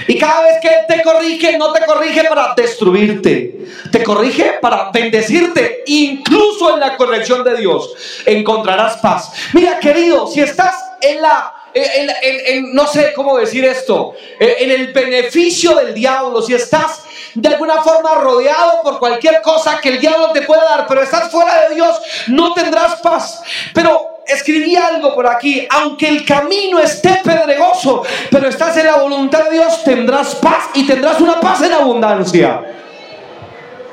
Y 0.07 0.17
cada 0.17 0.41
vez 0.43 0.59
que 0.61 0.69
Él 0.69 0.85
te 0.87 1.01
corrige, 1.01 1.57
no 1.57 1.73
te 1.73 1.85
corrige 1.85 2.23
para 2.23 2.53
destruirte, 2.55 3.67
te 3.91 4.03
corrige 4.03 4.53
para 4.61 4.89
bendecirte. 4.91 5.83
Incluso 5.87 6.73
en 6.73 6.79
la 6.79 6.95
corrección 6.95 7.43
de 7.43 7.57
Dios 7.57 7.93
encontrarás 8.25 8.97
paz. 8.97 9.31
Mira, 9.53 9.79
querido, 9.79 10.27
si 10.27 10.39
estás 10.39 10.86
en 11.01 11.21
la 11.21 11.53
en, 11.73 12.73
no 12.73 12.87
sé 12.87 13.13
cómo 13.13 13.37
decir 13.37 13.63
esto, 13.65 14.13
en 14.39 14.71
el 14.71 14.93
beneficio 14.93 15.75
del 15.75 15.93
diablo, 15.93 16.41
si 16.41 16.53
estás 16.53 17.03
de 17.35 17.49
alguna 17.49 17.81
forma 17.83 18.15
rodeado 18.15 18.81
por 18.81 18.99
cualquier 18.99 19.41
cosa 19.41 19.79
que 19.79 19.89
el 19.89 19.99
diablo 19.99 20.31
te 20.31 20.41
pueda 20.41 20.63
dar, 20.63 20.87
pero 20.87 21.03
estás 21.03 21.29
fuera 21.29 21.67
de 21.67 21.75
Dios, 21.75 22.01
no 22.27 22.53
tendrás 22.53 22.95
paz. 23.01 23.43
Pero 23.73 24.21
escribí 24.25 24.75
algo 24.75 25.13
por 25.13 25.27
aquí, 25.27 25.67
aunque 25.69 26.07
el 26.07 26.25
camino 26.25 26.79
esté 26.79 27.21
pedregoso, 27.23 28.03
pero 28.31 28.47
estás 28.47 28.75
en 28.77 28.87
la 28.87 28.97
voluntad 28.97 29.43
de 29.45 29.51
Dios, 29.51 29.83
tendrás 29.83 30.35
paz 30.35 30.69
y 30.73 30.87
tendrás 30.87 31.19
una 31.21 31.39
paz 31.39 31.61
en 31.61 31.73
abundancia. 31.73 32.61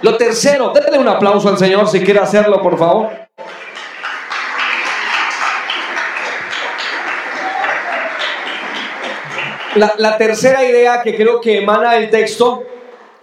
Lo 0.01 0.17
tercero, 0.17 0.73
denle 0.73 0.99
un 0.99 1.09
aplauso 1.09 1.49
al 1.49 1.59
Señor 1.59 1.89
si 1.89 2.01
quiere 2.01 2.21
hacerlo, 2.21 2.63
por 2.63 2.79
favor. 2.79 3.24
La, 9.77 10.17
tercera 10.17 10.65
idea 10.65 11.03
que 11.03 11.17
creo 11.17 11.41
que 11.41 11.59
emana 11.59 11.95
del 11.95 12.11
texto 12.11 12.63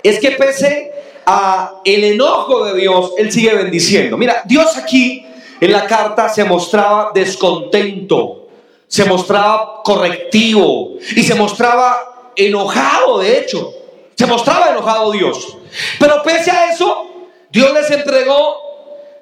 es 0.03 0.19
que 0.19 0.31
pese 0.31 0.91
a 1.25 1.81
el 1.85 2.03
enojo 2.03 2.65
de 2.65 2.79
Dios, 2.79 3.13
Él 3.17 3.31
sigue 3.31 3.53
bendiciendo. 3.53 4.17
Mira, 4.17 4.41
Dios 4.45 4.77
aquí 4.77 5.25
en 5.59 5.71
la 5.71 5.85
carta 5.85 6.27
se 6.29 6.43
mostraba 6.43 7.11
descontento, 7.13 8.49
se 8.87 9.05
mostraba 9.05 9.81
correctivo 9.83 10.93
y 11.15 11.23
se 11.23 11.35
mostraba 11.35 12.31
enojado, 12.35 13.19
de 13.19 13.39
hecho. 13.39 13.73
Se 14.15 14.25
mostraba 14.25 14.69
enojado 14.69 15.11
Dios. 15.11 15.57
Pero 15.99 16.21
pese 16.23 16.51
a 16.51 16.71
eso, 16.71 17.07
Dios 17.49 17.73
les 17.73 17.89
entregó 17.91 18.57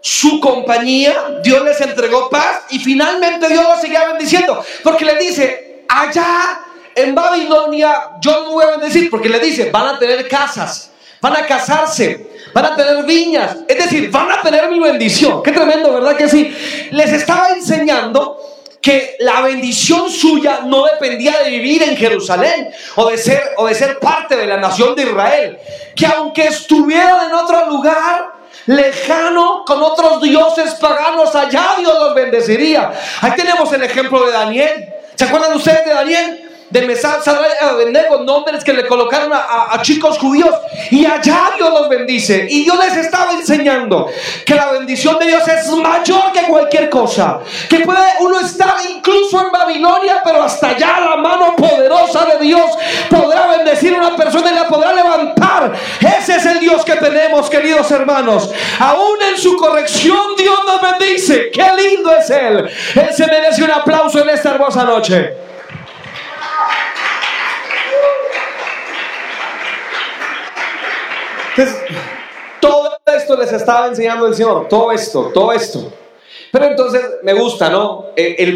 su 0.02 0.40
compañía, 0.40 1.40
Dios 1.44 1.64
les 1.64 1.80
entregó 1.82 2.30
paz 2.30 2.64
y 2.70 2.80
finalmente 2.80 3.48
Dios 3.48 3.64
los 3.64 3.82
seguía 3.82 4.08
bendiciendo. 4.08 4.64
Porque 4.84 5.06
le 5.06 5.18
dice, 5.18 5.86
allá 5.88 6.62
en 7.02 7.16
Babilonia 7.16 8.12
yo 8.22 8.44
no 8.44 8.52
voy 8.52 8.66
a 8.66 8.72
bendecir, 8.72 9.10
porque 9.10 9.30
le 9.30 9.40
dice, 9.40 9.70
van 9.72 9.96
a 9.96 10.00
tener 10.00 10.28
casas, 10.28 10.92
van 11.22 11.36
a 11.36 11.46
casarse, 11.46 12.30
van 12.54 12.66
a 12.66 12.76
tener 12.76 13.04
viñas, 13.06 13.58
es 13.68 13.78
decir, 13.78 14.10
van 14.10 14.32
a 14.32 14.42
tener 14.42 14.70
mi 14.70 14.80
bendición. 14.80 15.44
Qué 15.44 15.52
tremendo, 15.52 15.94
¿verdad 15.94 16.16
que 16.16 16.30
sí? 16.30 16.56
Les 16.92 17.12
estaba 17.12 17.50
enseñando 17.50 18.38
que 18.82 19.18
la 19.20 19.42
bendición 19.42 20.10
suya 20.10 20.62
no 20.66 20.86
dependía 20.86 21.40
de 21.44 21.50
vivir 21.50 21.84
en 21.84 21.98
Jerusalén 21.98 22.70
o 22.96 23.10
de 23.10 23.18
ser 23.18 23.42
o 23.58 23.68
de 23.68 23.76
ser 23.76 24.00
parte 24.00 24.38
de 24.38 24.46
la 24.46 24.58
nación 24.58 24.96
de 24.96 25.04
Israel, 25.04 25.60
que 25.96 26.06
aunque 26.06 26.48
estuvieran 26.48 27.28
en 27.28 27.34
otro 27.34 27.66
lugar 27.70 28.40
lejano 28.66 29.64
con 29.66 29.82
otros 29.82 30.22
dioses 30.22 30.76
paganos 30.76 31.36
allá 31.36 31.76
Dios 31.80 31.94
los 32.00 32.16
bendeciría. 32.16 32.92
Ahí 33.22 33.32
tenemos 33.36 33.72
el 33.74 33.84
ejemplo 33.84 34.26
de 34.26 34.32
Daniel. 34.32 34.94
¿Se 35.16 35.26
acuerdan 35.26 35.54
ustedes 35.56 35.86
de 35.86 35.92
Daniel? 35.92 36.49
De 36.70 36.82
Mesal, 36.84 37.20
Abednego, 37.62 38.20
nombres 38.24 38.64
que 38.64 38.74
le 38.74 38.86
colocaron 38.86 39.32
a, 39.34 39.82
chicos 39.82 40.18
judíos. 40.18 40.54
Y 40.92 41.06
allá 41.06 41.52
Dios 41.58 41.70
los 41.72 41.90
bendice. 41.90 42.48
Y 42.50 42.64
Dios 42.64 42.78
les 42.80 42.98
estaba 42.98 43.34
enseñando 43.34 44.08
que 44.46 44.56
la 44.56 44.72
bendición 44.72 45.18
de 45.20 45.28
Dios 45.28 45.48
es 45.48 45.68
mayor 45.72 46.32
que 46.32 46.44
cualquier 46.44 46.90
cosa. 46.90 47.40
Que 47.70 47.80
puede 47.80 48.00
uno 48.20 48.40
estar 48.40 48.76
incluso 48.90 49.42
en 49.42 49.52
Babilonia, 49.52 50.22
pero 50.24 50.44
hasta 50.44 50.70
allá 50.70 51.00
la 51.00 51.16
mano 51.18 51.56
poderosa 51.56 52.26
de 52.26 52.46
Dios 52.46 52.72
podrá 53.10 53.48
bendecir 53.48 53.96
a 53.96 53.98
una 53.98 54.16
persona 54.16 54.52
y 54.52 54.56
la 54.56 54.68
podrá 54.68 54.94
levantar. 54.94 55.74
Ese 56.00 56.36
es 56.36 56.46
el 56.46 56.60
Dios 56.60 56.86
que 56.86 56.96
tenemos, 56.96 57.50
queridos 57.50 57.90
hermanos. 57.92 58.52
Aún 58.80 59.18
en 59.32 59.38
su 59.38 59.58
corrección 59.58 60.36
Dios 60.38 60.60
nos 60.66 60.82
bendice. 60.82 61.50
Qué 61.52 61.66
lindo 61.76 62.12
es 62.16 62.30
Él. 62.30 62.70
Él 62.96 63.10
se 63.16 63.26
merece 63.26 63.64
un 63.64 63.72
aplauso 63.72 64.20
en 64.22 64.30
esta 64.30 64.52
hermosa 64.52 64.84
noche. 64.84 65.49
Todo 72.60 72.98
esto 73.06 73.38
les 73.38 73.52
estaba 73.52 73.88
enseñando 73.88 74.28
el 74.28 74.36
Señor, 74.36 74.68
todo 74.68 74.92
esto, 74.92 75.32
todo 75.34 75.52
esto. 75.52 75.92
Pero 76.52 76.66
entonces 76.66 77.02
me 77.24 77.34
gusta, 77.34 77.70
¿no? 77.70 78.08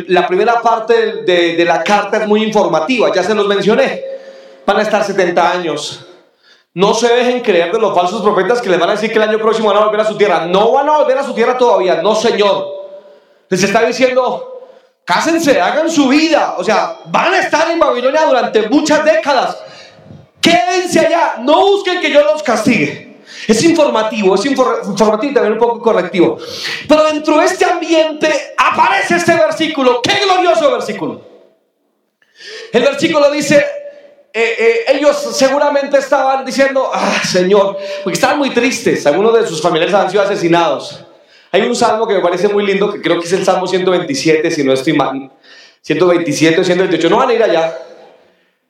La 0.07 0.27
primera 0.27 0.61
parte 0.61 1.23
de, 1.23 1.63
la 1.65 1.83
carta 1.83 2.17
es 2.17 2.27
muy 2.27 2.43
informativa, 2.43 3.13
ya 3.13 3.23
se 3.23 3.35
los 3.35 3.47
mencioné. 3.47 4.03
Van 4.65 4.77
a 4.77 4.81
estar 4.81 5.03
70 5.03 5.51
años. 5.51 6.05
No 6.73 6.93
se 6.95 7.07
dejen 7.13 7.41
creer 7.41 7.71
de 7.71 7.79
los 7.79 7.93
falsos 7.93 8.21
profetas 8.21 8.59
que 8.59 8.69
les 8.69 8.79
van 8.79 8.89
a 8.89 8.93
decir 8.93 9.11
que 9.11 9.17
el 9.17 9.29
año 9.29 9.37
próximo 9.37 9.71
van 9.71 9.77
a 9.77 9.85
volver 9.85 10.01
a 10.01 10.05
su 10.05 10.17
tierra. 10.17 10.47
No 10.47 10.71
van 10.71 10.89
a 10.89 10.97
volver 10.97 11.17
a 11.19 11.23
su 11.23 11.33
tierra 11.33 11.57
todavía, 11.57 12.01
no, 12.01 12.15
Señor. 12.15 12.65
Les 13.47 13.61
está 13.61 13.81
diciendo, 13.85 14.69
cásense, 15.05 15.61
hagan 15.61 15.91
su 15.91 16.07
vida. 16.07 16.55
O 16.57 16.63
sea, 16.63 16.97
van 17.05 17.35
a 17.35 17.39
estar 17.39 17.69
en 17.69 17.79
Babilonia 17.79 18.25
durante 18.25 18.67
muchas 18.69 19.05
décadas. 19.05 19.57
Quédense 20.43 20.99
allá, 20.99 21.35
no 21.39 21.61
busquen 21.61 22.01
que 22.01 22.11
yo 22.11 22.21
los 22.21 22.43
castigue. 22.43 23.13
Es 23.47 23.63
informativo, 23.63 24.35
es 24.35 24.45
informativo 24.45 25.31
y 25.31 25.33
también 25.33 25.53
un 25.53 25.59
poco 25.59 25.79
correctivo. 25.79 26.37
Pero 26.87 27.03
dentro 27.05 27.39
de 27.39 27.45
este 27.45 27.63
ambiente 27.63 28.29
aparece 28.57 29.15
este 29.15 29.35
versículo. 29.35 30.01
¡Qué 30.01 30.25
glorioso 30.25 30.69
versículo! 30.71 31.21
El 32.73 32.83
versículo 32.83 33.31
dice, 33.31 33.57
eh, 34.33 34.55
eh, 34.59 34.95
ellos 34.95 35.15
seguramente 35.33 35.97
estaban 35.97 36.43
diciendo, 36.43 36.91
ah, 36.93 37.21
Señor, 37.23 37.77
porque 38.03 38.15
estaban 38.15 38.37
muy 38.37 38.49
tristes. 38.49 39.07
Algunos 39.07 39.33
de 39.33 39.47
sus 39.47 39.61
familiares 39.61 39.95
han 39.95 40.11
sido 40.11 40.23
asesinados. 40.23 41.05
Hay 41.51 41.61
un 41.61 41.75
salmo 41.75 42.05
que 42.05 42.15
me 42.15 42.19
parece 42.19 42.49
muy 42.49 42.65
lindo, 42.65 42.91
que 42.91 43.01
creo 43.01 43.19
que 43.19 43.27
es 43.27 43.33
el 43.33 43.45
Salmo 43.45 43.67
127, 43.67 44.51
si 44.51 44.63
no 44.63 44.73
estoy 44.73 44.93
mal. 44.93 45.31
127 45.81 46.59
o 46.59 46.63
128, 46.63 47.09
no 47.09 47.17
van 47.17 47.29
a 47.29 47.33
ir 47.33 47.43
allá. 47.43 47.77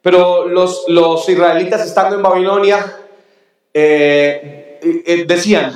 Pero 0.04 0.48
los, 0.50 0.84
los 0.90 1.28
israelitas 1.30 1.82
estando 1.86 2.18
en 2.18 2.22
Babilonia, 2.22 2.98
eh, 3.74 4.80
eh, 4.84 5.26
decían, 5.26 5.74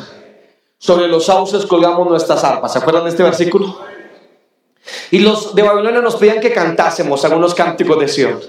sobre 0.77 1.07
los 1.07 1.25
sauces 1.25 1.65
colgamos 1.65 2.07
nuestras 2.07 2.43
arpas. 2.43 2.73
¿Se 2.73 2.79
acuerdan 2.79 3.05
de 3.05 3.11
este 3.11 3.23
versículo? 3.23 3.79
Y 5.11 5.19
los 5.19 5.55
de 5.55 5.63
Babilonia 5.63 6.01
nos 6.01 6.17
pedían 6.17 6.41
que 6.41 6.51
cantásemos 6.51 7.23
algunos 7.23 7.55
cánticos 7.55 7.99
de 7.99 8.07
Sion. 8.09 8.39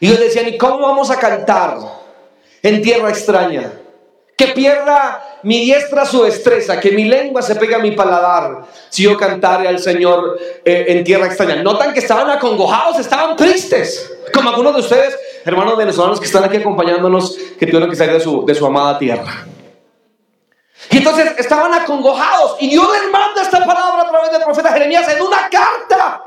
Y 0.00 0.06
ellos 0.06 0.20
decían, 0.20 0.48
¿y 0.48 0.56
cómo 0.56 0.80
vamos 0.80 1.10
a 1.10 1.18
cantar 1.18 1.76
en 2.62 2.80
tierra 2.80 3.10
extraña? 3.10 3.70
Que 4.34 4.48
pierda 4.48 5.40
mi 5.42 5.60
diestra 5.60 6.06
su 6.06 6.22
destreza, 6.22 6.80
que 6.80 6.92
mi 6.92 7.04
lengua 7.04 7.42
se 7.42 7.56
pegue 7.56 7.74
a 7.74 7.78
mi 7.78 7.90
paladar 7.90 8.64
si 8.88 9.02
yo 9.02 9.18
cantare 9.18 9.68
al 9.68 9.80
Señor 9.80 10.38
eh, 10.64 10.86
en 10.88 11.04
tierra 11.04 11.26
extraña. 11.26 11.62
Notan 11.62 11.92
que 11.92 11.98
estaban 11.98 12.30
acongojados, 12.30 12.98
estaban 12.98 13.36
tristes, 13.36 14.17
como 14.30 14.50
algunos 14.50 14.74
de 14.74 14.80
ustedes, 14.80 15.18
hermanos 15.44 15.76
venezolanos 15.76 16.20
que 16.20 16.26
están 16.26 16.44
aquí 16.44 16.56
acompañándonos, 16.58 17.36
que 17.58 17.66
tuvieron 17.66 17.90
que 17.90 17.96
salir 17.96 18.14
de 18.14 18.20
su, 18.20 18.44
de 18.44 18.54
su 18.54 18.66
amada 18.66 18.98
tierra. 18.98 19.46
Y 20.90 20.98
entonces 20.98 21.34
estaban 21.38 21.74
acongojados 21.74 22.56
y 22.60 22.70
Dios 22.70 22.88
les 22.92 23.10
manda 23.10 23.42
esta 23.42 23.64
palabra 23.64 24.02
a 24.02 24.10
través 24.10 24.30
del 24.30 24.42
profeta 24.42 24.72
Jeremías 24.72 25.08
en 25.08 25.22
una 25.22 25.48
carta. 25.50 26.24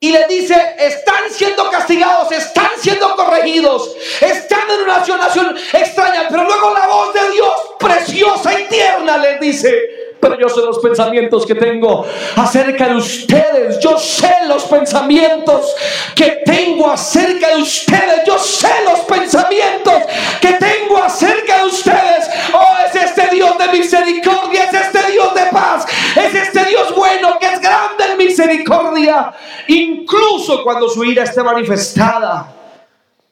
Y 0.00 0.10
le 0.10 0.26
dice, 0.26 0.56
están 0.78 1.30
siendo 1.30 1.70
castigados, 1.70 2.32
están 2.32 2.70
siendo 2.78 3.14
corregidos, 3.14 3.94
están 4.20 4.68
en 4.68 4.80
una 4.82 4.98
nación 4.98 5.56
extraña. 5.72 6.26
Pero 6.28 6.44
luego 6.44 6.74
la 6.74 6.88
voz 6.88 7.14
de 7.14 7.30
Dios, 7.30 7.52
preciosa 7.78 8.58
y 8.58 8.64
tierna, 8.64 9.18
les 9.18 9.40
dice, 9.40 10.01
pero 10.22 10.38
yo 10.38 10.48
sé 10.48 10.60
los 10.60 10.78
pensamientos 10.78 11.44
que 11.44 11.56
tengo 11.56 12.06
acerca 12.36 12.90
de 12.90 12.94
ustedes. 12.94 13.80
Yo 13.80 13.98
sé 13.98 14.32
los 14.46 14.62
pensamientos 14.66 15.74
que 16.14 16.42
tengo 16.46 16.88
acerca 16.92 17.48
de 17.48 17.62
ustedes. 17.62 18.22
Yo 18.24 18.38
sé 18.38 18.70
los 18.84 19.00
pensamientos 19.00 19.94
que 20.40 20.52
tengo 20.52 21.02
acerca 21.02 21.58
de 21.58 21.64
ustedes. 21.66 22.30
Oh, 22.54 22.76
es 22.86 22.94
este 22.94 23.34
Dios 23.34 23.58
de 23.58 23.76
misericordia, 23.76 24.62
es 24.62 24.74
este 24.74 25.10
Dios 25.10 25.34
de 25.34 25.46
paz, 25.46 25.86
es 26.14 26.34
este 26.36 26.66
Dios 26.66 26.94
bueno 26.94 27.36
que 27.40 27.46
es 27.46 27.60
grande 27.60 28.04
en 28.12 28.16
misericordia, 28.16 29.32
incluso 29.66 30.62
cuando 30.62 30.88
su 30.88 31.02
ira 31.02 31.24
esté 31.24 31.42
manifestada. 31.42 32.46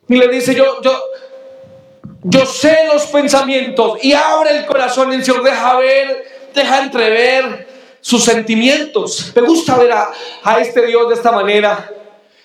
Y 0.09 0.16
le 0.16 0.26
dice, 0.26 0.56
yo, 0.56 0.82
yo, 0.82 0.92
yo 2.25 2.44
sé 2.47 2.78
los 2.92 3.06
pensamientos 3.06 4.02
y 4.02 4.12
abre 4.12 4.59
el 4.59 4.66
corazón 4.66 5.12
y 5.12 5.23
Señor 5.23 5.44
deja 5.44 5.76
ver 5.76 6.39
deja 6.54 6.83
entrever 6.83 7.69
sus 8.00 8.25
sentimientos. 8.25 9.33
Me 9.35 9.42
gusta 9.42 9.76
ver 9.76 9.92
a, 9.92 10.61
este 10.61 10.87
Dios 10.87 11.09
de 11.09 11.14
esta 11.14 11.33
manera. 11.33 11.90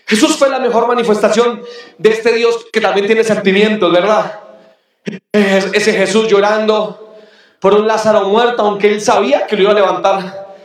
Jesús 0.05 0.35
fue 0.35 0.49
la 0.49 0.59
mejor 0.59 0.87
manifestación 0.87 1.63
de 1.97 2.09
este 2.09 2.33
Dios 2.33 2.65
que 2.71 2.81
también 2.81 3.07
tiene 3.07 3.23
sentimientos, 3.23 3.91
¿verdad? 3.91 4.39
Ese 5.31 5.93
Jesús 5.93 6.27
llorando 6.27 7.15
por 7.59 7.73
un 7.73 7.87
Lázaro 7.87 8.27
muerto, 8.27 8.61
aunque 8.61 8.87
él 8.87 9.01
sabía 9.01 9.47
que 9.47 9.55
lo 9.55 9.63
iba 9.63 9.71
a 9.71 9.75
levantar 9.75 10.55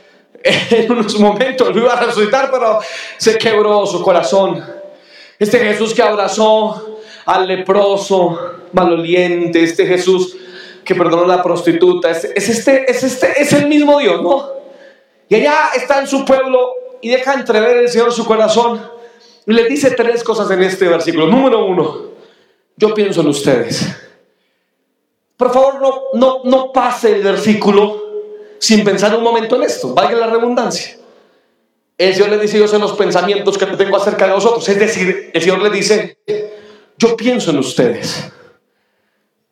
en 0.42 0.92
unos 0.92 1.18
momentos, 1.18 1.74
lo 1.74 1.82
iba 1.82 1.94
a 1.94 2.00
resucitar, 2.00 2.50
pero 2.50 2.80
se 3.16 3.38
quebró 3.38 3.86
su 3.86 4.02
corazón. 4.02 4.64
Este 5.38 5.58
Jesús 5.58 5.94
que 5.94 6.02
abrazó 6.02 7.00
al 7.24 7.46
leproso, 7.46 8.38
maloliente, 8.72 9.62
este 9.62 9.86
Jesús 9.86 10.36
que 10.84 10.94
perdonó 10.94 11.24
a 11.24 11.36
la 11.36 11.42
prostituta. 11.42 12.10
Es, 12.10 12.24
este, 12.24 12.90
es, 12.90 13.02
este, 13.02 13.40
es 13.40 13.52
el 13.52 13.66
mismo 13.66 13.98
Dios, 13.98 14.22
¿no? 14.22 14.48
Y 15.28 15.36
allá 15.36 15.70
está 15.76 16.00
en 16.00 16.06
su 16.06 16.24
pueblo 16.24 16.72
y 17.00 17.10
deja 17.10 17.34
entrever 17.34 17.78
el 17.78 17.88
Señor 17.88 18.12
su 18.12 18.24
corazón. 18.24 18.82
Y 19.46 19.52
le 19.52 19.64
dice 19.68 19.92
tres 19.92 20.22
cosas 20.22 20.50
en 20.50 20.62
este 20.62 20.88
versículo. 20.88 21.26
Número 21.26 21.64
uno, 21.64 22.10
yo 22.76 22.94
pienso 22.94 23.20
en 23.20 23.28
ustedes. 23.28 23.86
Por 25.36 25.52
favor, 25.52 25.80
no, 25.80 26.02
no, 26.14 26.40
no 26.44 26.72
pase 26.72 27.12
el 27.12 27.22
versículo 27.22 28.10
sin 28.58 28.84
pensar 28.84 29.14
un 29.16 29.22
momento 29.22 29.56
en 29.56 29.62
esto. 29.62 29.94
Valga 29.94 30.16
la 30.16 30.26
redundancia. 30.26 30.98
El 31.96 32.14
Señor 32.14 32.30
le 32.30 32.38
dice, 32.38 32.58
yo 32.58 32.66
sé 32.66 32.78
los 32.78 32.92
pensamientos 32.92 33.56
que 33.58 33.66
tengo 33.66 33.96
acerca 33.96 34.26
de 34.26 34.32
vosotros. 34.32 34.68
Es 34.68 34.78
decir, 34.78 35.30
el 35.32 35.40
Señor 35.40 35.62
le 35.62 35.70
dice, 35.70 36.18
yo 36.98 37.16
pienso 37.16 37.50
en 37.50 37.58
ustedes. 37.58 38.30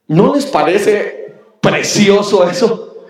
¿No 0.06 0.35
les 0.35 0.47
parece 0.47 1.17
precioso 1.70 2.48
eso? 2.48 3.06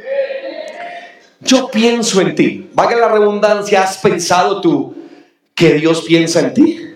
Yo 1.41 1.71
pienso 1.71 2.21
en 2.21 2.35
ti. 2.35 2.71
Vaga 2.73 2.97
la 2.97 3.09
redundancia, 3.09 3.83
¿has 3.83 3.99
pensado 3.99 4.61
tú 4.61 4.95
que 5.55 5.75
Dios 5.75 6.03
piensa 6.03 6.41
en 6.41 6.55
ti? 6.55 6.95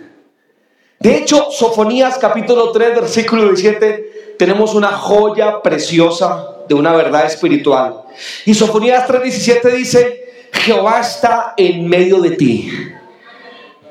De 0.99 1.16
hecho, 1.16 1.50
Sofonías 1.50 2.19
capítulo 2.19 2.71
3, 2.71 2.95
versículo 2.95 3.49
17, 3.49 4.37
tenemos 4.38 4.75
una 4.75 4.92
joya 4.92 5.61
preciosa 5.62 6.49
de 6.69 6.75
una 6.75 6.92
verdad 6.92 7.26
espiritual. 7.26 8.02
Y 8.45 8.54
Sofonías 8.54 9.07
3, 9.07 9.23
17 9.23 9.71
dice, 9.73 10.49
Jehová 10.52 11.00
está 11.00 11.54
en 11.57 11.88
medio 11.88 12.21
de 12.21 12.31
ti, 12.33 12.71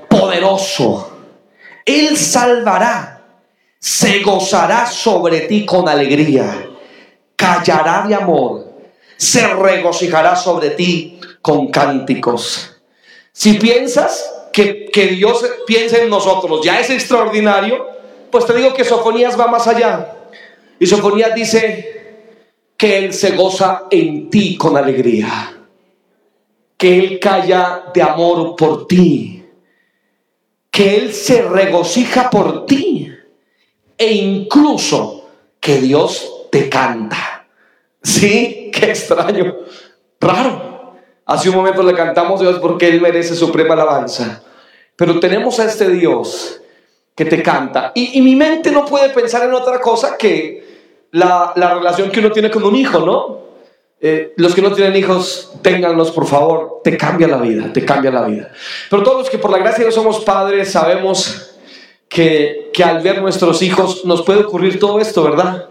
poderoso. 0.10 1.12
Él 1.86 2.16
salvará 2.16 3.22
se 3.82 4.20
gozará 4.20 4.86
sobre 4.86 5.42
ti 5.42 5.66
con 5.66 5.90
alegría. 5.90 6.71
Callará 7.42 8.06
de 8.08 8.14
amor, 8.14 8.72
se 9.18 9.48
regocijará 9.48 10.36
sobre 10.36 10.72
ti 10.72 11.20
con 11.42 11.72
cánticos. 11.72 12.72
Si 13.32 13.54
piensas 13.54 14.32
que, 14.54 14.86
que 14.94 15.08
Dios 15.08 15.44
piensa 15.66 15.98
en 15.98 16.10
nosotros 16.10 16.62
ya 16.64 16.80
es 16.80 16.92
extraordinario, 16.92 17.88
pues 18.30 18.46
te 18.46 18.54
digo 18.54 18.74
que 18.74 18.84
Sofonías 18.84 19.40
va 19.40 19.48
más 19.48 19.68
allá. 19.68 20.16
Y 20.80 20.86
Sofonías 20.86 21.34
dice 21.34 22.28
que 22.78 23.00
Él 23.00 23.14
se 23.14 23.32
goza 23.36 23.84
en 23.90 24.30
ti 24.30 24.56
con 24.56 24.78
alegría, 24.78 25.58
que 26.78 27.00
Él 27.00 27.20
calla 27.20 27.86
de 27.94 28.04
amor 28.04 28.56
por 28.56 28.86
ti, 28.88 29.44
que 30.70 30.96
Él 30.96 31.14
se 31.14 31.42
regocija 31.42 32.30
por 32.30 32.66
ti 32.68 33.12
e 33.98 34.12
incluso 34.14 35.26
que 35.60 35.80
Dios 35.80 36.48
te 36.52 36.70
canta. 36.70 37.31
Sí, 38.02 38.72
qué 38.74 38.92
extraño, 38.92 39.58
raro. 40.20 40.72
Hace 41.26 41.50
un 41.50 41.56
momento 41.56 41.84
le 41.84 41.94
cantamos 41.94 42.42
a 42.42 42.44
Dios 42.44 42.60
porque 42.60 42.88
Él 42.88 43.00
merece 43.00 43.36
suprema 43.36 43.74
alabanza. 43.74 44.44
Pero 44.96 45.20
tenemos 45.20 45.60
a 45.60 45.66
este 45.66 45.90
Dios 45.90 46.62
que 47.16 47.26
te 47.26 47.42
canta. 47.42 47.92
Y, 47.96 48.22
mi 48.22 48.36
mente 48.36 48.72
no 48.72 48.86
puede 48.86 49.10
pensar 49.10 49.44
en 49.44 49.54
otra 49.54 49.80
cosa 49.80 50.18
que 50.18 50.64
la, 51.12 51.54
relación 51.56 52.12
que 52.12 52.20
uno 52.20 52.32
tiene 52.32 52.50
con 52.50 52.64
un 52.64 52.76
hijo, 52.76 53.00
¿no? 53.00 53.42
Eh, 54.02 54.34
los 54.38 54.56
que 54.56 54.62
no 54.62 54.74
tienen 54.74 54.96
hijos, 54.96 55.54
ténganlos 55.62 56.12
por 56.12 56.26
favor, 56.26 56.82
te 56.84 56.98
cambia 56.98 57.28
la 57.28 57.38
vida, 57.38 57.72
te 57.72 57.86
cambia 57.86 58.12
la 58.12 58.24
vida. 58.24 58.52
Pero 58.90 59.04
todos 59.04 59.20
los 59.20 59.30
que 59.30 59.38
por 59.38 59.52
la 59.52 59.60
gracia 59.60 59.86
no 59.86 59.92
somos 59.92 60.22
padres 60.22 60.72
sabemos 60.72 61.56
que, 62.10 62.72
que 62.74 62.84
al 62.84 63.02
ver 63.02 63.22
nuestros 63.22 63.62
hijos 63.62 64.04
nos 64.06 64.24
puede 64.24 64.44
ocurrir 64.44 64.80
todo 64.80 65.00
esto, 65.00 65.24
¿verdad? 65.24 65.71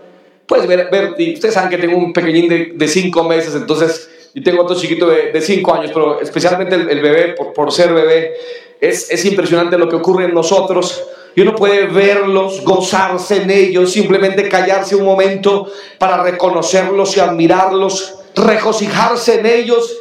Puedes 0.51 0.67
ver, 0.67 0.89
ver 0.91 1.15
y 1.17 1.35
ustedes 1.35 1.55
saben 1.55 1.71
que 1.71 1.79
tengo 1.79 1.97
un 1.97 2.13
pequeñín 2.13 2.49
de, 2.49 2.73
de 2.75 2.89
cinco 2.89 3.23
meses, 3.23 3.55
entonces, 3.55 4.11
y 4.35 4.43
tengo 4.43 4.65
otro 4.65 4.75
chiquito 4.75 5.07
de, 5.07 5.31
de 5.31 5.41
cinco 5.41 5.73
años, 5.73 5.93
pero 5.95 6.21
especialmente 6.21 6.75
el, 6.75 6.91
el 6.91 7.01
bebé, 7.01 7.35
por, 7.35 7.53
por, 7.53 7.71
ser 7.71 7.95
bebé, 7.95 8.33
es, 8.81 9.09
es 9.13 9.25
impresionante 9.27 9.79
lo 9.79 9.89
que 9.89 9.95
ocurre 9.95 10.25
en 10.25 10.35
nosotros 10.35 11.05
y 11.37 11.43
uno 11.43 11.55
puede 11.55 11.87
verlos, 11.87 12.65
gozarse 12.65 13.43
en 13.43 13.51
ellos, 13.53 13.93
simplemente 13.93 14.49
callarse 14.49 14.97
un 14.97 15.05
momento 15.05 15.71
para 15.99 16.21
reconocerlos 16.25 17.17
y 17.17 17.21
admirarlos, 17.21 18.17
regocijarse 18.35 19.39
en 19.39 19.47
ellos. 19.47 19.99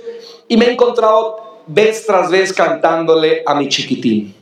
Y 0.47 0.57
me 0.57 0.65
he 0.65 0.71
encontrado 0.71 1.61
vez 1.67 2.07
tras 2.07 2.31
vez 2.31 2.53
cantándole 2.53 3.43
a 3.45 3.53
mi 3.53 3.69
chiquitín. 3.69 4.33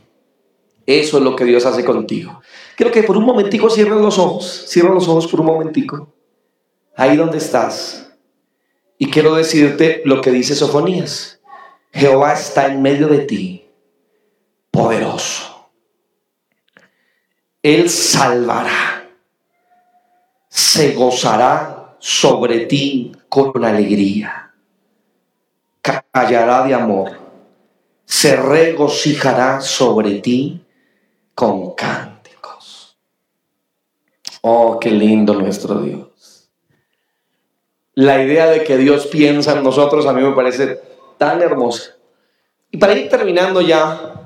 Eso 0.86 1.18
es 1.18 1.22
lo 1.22 1.36
que 1.36 1.44
Dios 1.44 1.66
hace 1.66 1.84
contigo. 1.84 2.40
Quiero 2.78 2.90
que 2.90 3.02
por 3.02 3.18
un 3.18 3.24
momentico 3.24 3.68
cierren 3.68 4.00
los 4.00 4.18
ojos, 4.18 4.64
cierren 4.68 4.94
los 4.94 5.06
ojos 5.06 5.26
por 5.26 5.40
un 5.40 5.46
momentico. 5.46 6.14
Ahí 6.96 7.14
donde 7.14 7.36
estás. 7.36 8.10
Y 8.96 9.10
quiero 9.10 9.34
decirte 9.34 10.00
lo 10.06 10.22
que 10.22 10.30
dice 10.30 10.54
Sofonías. 10.54 11.40
Jehová 11.92 12.32
está 12.32 12.66
en 12.68 12.80
medio 12.80 13.08
de 13.08 13.18
ti, 13.18 13.68
poderoso 14.70 15.58
él 17.62 17.90
salvará, 17.90 19.08
se 20.48 20.94
gozará 20.94 21.96
sobre 21.98 22.66
ti 22.66 23.12
con 23.28 23.64
alegría, 23.64 24.54
callará 25.82 26.64
de 26.64 26.74
amor, 26.74 27.18
se 28.04 28.36
regocijará 28.36 29.60
sobre 29.60 30.20
ti 30.20 30.64
con 31.34 31.74
cánticos. 31.74 32.07
Oh, 34.50 34.78
qué 34.80 34.90
lindo 34.90 35.34
nuestro 35.34 35.80
Dios. 35.80 36.50
La 37.94 38.22
idea 38.22 38.46
de 38.46 38.64
que 38.64 38.76
Dios 38.76 39.06
piensa 39.06 39.52
en 39.52 39.62
nosotros 39.62 40.06
a 40.06 40.12
mí 40.12 40.22
me 40.22 40.34
parece 40.34 40.80
tan 41.18 41.42
hermosa. 41.42 41.96
Y 42.70 42.78
para 42.78 42.94
ir 42.94 43.08
terminando 43.08 43.60
ya, 43.60 44.18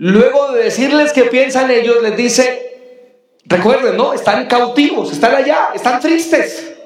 Luego 0.00 0.52
de 0.52 0.62
decirles 0.62 1.12
que 1.12 1.24
piensan 1.24 1.72
ellos, 1.72 2.00
les 2.00 2.16
dice, 2.16 3.02
recuerden, 3.46 3.96
¿no? 3.96 4.12
Están 4.12 4.46
cautivos, 4.46 5.10
están 5.10 5.34
allá, 5.34 5.70
están 5.74 5.98
tristes, 5.98 6.76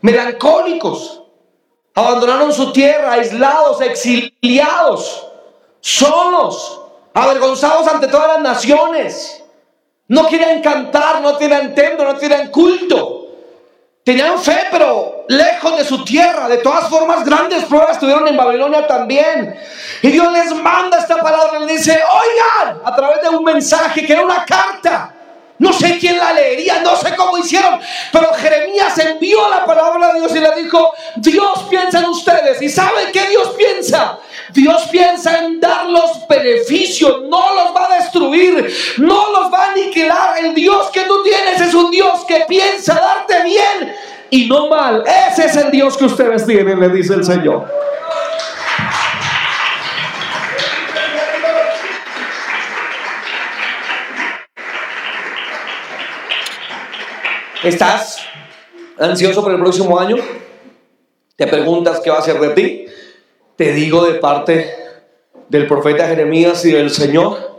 melancólicos, 0.00 1.22
abandonaron 1.94 2.52
su 2.52 2.72
tierra, 2.72 3.12
aislados, 3.12 3.80
exiliados, 3.82 5.28
solos, 5.78 6.80
avergonzados 7.14 7.86
ante 7.86 8.08
todas 8.08 8.34
las 8.34 8.40
naciones. 8.40 9.44
No 10.08 10.26
quieren 10.26 10.62
cantar, 10.62 11.20
no 11.20 11.36
tienen 11.36 11.74
templo, 11.74 12.04
no 12.04 12.18
tienen 12.18 12.50
culto. 12.50 13.22
Tenían 14.04 14.38
fe, 14.38 14.68
pero 14.70 15.24
lejos 15.28 15.76
de 15.76 15.84
su 15.84 16.04
tierra. 16.04 16.48
De 16.48 16.58
todas 16.58 16.88
formas, 16.88 17.24
grandes 17.24 17.64
pruebas 17.64 17.98
tuvieron 17.98 18.28
en 18.28 18.36
Babilonia 18.36 18.86
también. 18.86 19.58
Y 20.00 20.08
Dios 20.08 20.32
les 20.32 20.54
manda 20.54 20.98
esta 20.98 21.16
palabra. 21.16 21.58
Le 21.58 21.72
dice, 21.72 21.90
oigan, 21.92 22.82
a 22.84 22.94
través 22.94 23.20
de 23.22 23.30
un 23.30 23.42
mensaje 23.42 24.06
que 24.06 24.12
era 24.12 24.22
una 24.22 24.44
carta. 24.44 25.12
No 25.58 25.72
sé 25.72 25.98
quién 25.98 26.18
la 26.18 26.32
leería, 26.34 26.80
no 26.80 26.94
sé 26.96 27.16
cómo 27.16 27.38
hicieron, 27.38 27.80
pero 28.12 28.30
Jeremías 28.34 28.98
envió 28.98 29.48
la 29.48 29.64
palabra 29.64 30.12
de 30.12 30.20
Dios 30.20 30.36
y 30.36 30.40
le 30.40 30.54
dijo, 30.62 30.92
Dios 31.16 31.64
piensa 31.70 32.00
en 32.00 32.04
ustedes. 32.06 32.60
¿Y 32.60 32.68
saben 32.68 33.10
qué 33.10 33.26
Dios 33.28 33.54
piensa? 33.56 34.18
Dios 34.52 34.88
piensa 34.90 35.38
en 35.40 35.60
dar 35.60 35.86
los 35.86 36.26
beneficios, 36.28 37.22
no 37.22 37.54
los 37.54 37.74
va 37.74 37.86
a 37.90 37.96
destruir, 37.96 38.72
no 38.98 39.30
los 39.30 39.52
va 39.52 39.64
a 39.64 39.70
aniquilar. 39.72 40.38
El 40.38 40.54
Dios 40.54 40.90
que 40.92 41.02
tú 41.02 41.22
tienes 41.22 41.60
es 41.60 41.74
un 41.74 41.90
Dios 41.90 42.24
que 42.26 42.44
piensa 42.48 42.94
darte 42.94 43.42
bien 43.44 43.94
y 44.30 44.46
no 44.46 44.68
mal. 44.68 45.04
Ese 45.30 45.46
es 45.46 45.56
el 45.56 45.70
Dios 45.70 45.96
que 45.96 46.04
ustedes 46.04 46.46
tienen, 46.46 46.78
le 46.80 46.88
dice 46.88 47.14
el 47.14 47.24
Señor. 47.24 47.66
¿Estás 57.62 58.24
ansioso 58.96 59.42
por 59.42 59.50
el 59.50 59.58
próximo 59.58 59.98
año? 59.98 60.16
¿Te 61.34 61.48
preguntas 61.48 62.00
qué 62.00 62.10
va 62.10 62.18
a 62.18 62.22
ser 62.22 62.38
de 62.38 62.48
ti? 62.50 62.85
Te 63.56 63.72
digo 63.72 64.04
de 64.04 64.18
parte 64.18 64.70
del 65.48 65.66
profeta 65.66 66.06
Jeremías 66.06 66.62
y 66.66 66.72
del 66.72 66.90
Señor, 66.90 67.56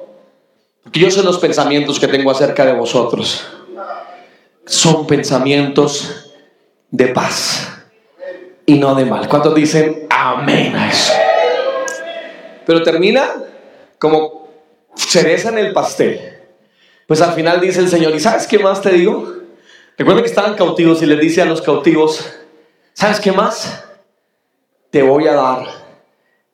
que 0.92 1.00
yo 1.00 1.10
sé 1.10 1.24
los 1.24 1.40
pensamientos 1.40 2.00
que 2.00 2.08
tengo 2.08 2.30
acerca 2.30 2.66
de 2.66 2.74
vosotros. 2.74 3.48
Son 4.66 5.08
pensamientos 5.08 6.32
de 6.92 7.08
paz 7.08 7.68
y 8.66 8.78
no 8.78 8.94
de 8.94 9.06
mal. 9.06 9.28
¿Cuántos 9.28 9.56
dicen 9.56 10.06
amén 10.10 10.76
a 10.76 10.92
eso? 10.92 11.14
Pero 12.66 12.84
termina 12.84 13.34
como 13.98 14.50
cereza 14.96 15.50
en 15.50 15.58
el 15.58 15.74
pastel. 15.74 16.38
Pues 17.08 17.22
al 17.22 17.34
final 17.34 17.60
dice 17.60 17.80
el 17.80 17.90
Señor, 17.90 18.14
¿y 18.14 18.20
sabes 18.20 18.46
qué 18.46 18.60
más 18.60 18.82
te 18.82 18.92
digo? 18.92 19.34
Recuerda 19.98 20.22
que 20.22 20.28
estaban 20.28 20.54
cautivos 20.54 21.02
y 21.02 21.08
les 21.08 21.20
dice 21.20 21.42
a 21.42 21.46
los 21.46 21.62
cautivos, 21.62 22.32
¿sabes 22.94 23.20
qué 23.20 23.32
más? 23.32 23.84
Te 24.92 25.02
voy 25.02 25.28
a 25.28 25.34
dar 25.34 25.87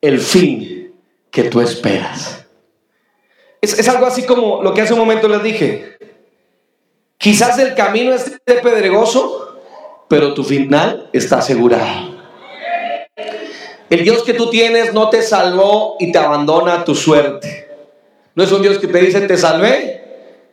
el 0.04 0.20
fin 0.20 0.94
que 1.32 1.44
tú 1.44 1.62
esperas. 1.62 2.46
Es, 3.62 3.80
es 3.80 3.88
algo 3.88 4.06
así 4.06 4.24
como 4.24 4.62
lo 4.62 4.74
que 4.74 4.82
hace 4.82 4.92
un 4.92 5.00
momento 5.00 5.30
les 5.30 5.42
dije. 5.42 5.98
Quizás 7.18 7.58
el 7.58 7.74
camino 7.74 8.14
es 8.14 8.38
pedregoso, 8.46 9.62
pero 10.10 10.34
tu 10.34 10.44
final 10.44 11.10
está 11.14 11.38
asegurado. 11.38 12.18
El 13.90 14.04
Dios 14.04 14.24
que 14.24 14.34
tú 14.34 14.50
tienes 14.50 14.94
no 14.94 15.10
te 15.10 15.22
salvó 15.22 15.96
y 16.00 16.12
te 16.12 16.18
abandona 16.18 16.74
a 16.74 16.84
tu 16.84 16.96
suerte. 16.96 17.70
No 18.36 18.44
es 18.44 18.52
un 18.52 18.62
Dios 18.62 18.80
que 18.80 18.88
te 18.88 19.00
dice, 19.00 19.22
te 19.22 19.38
salvé, 19.38 20.04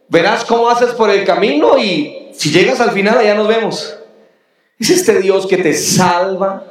verás 0.09 0.45
cómo 0.45 0.71
haces 0.71 0.91
por 0.91 1.11
el 1.11 1.25
camino 1.25 1.77
y 1.77 2.29
si 2.35 2.53
llegas 2.53 2.79
al 2.81 2.93
final, 2.93 3.19
allá 3.19 3.35
nos 3.35 3.49
vemos. 3.49 3.97
Es 4.79 4.91
este 4.91 5.21
Dios 5.21 5.45
que 5.49 5.57
te 5.57 5.75
salva, 5.75 6.65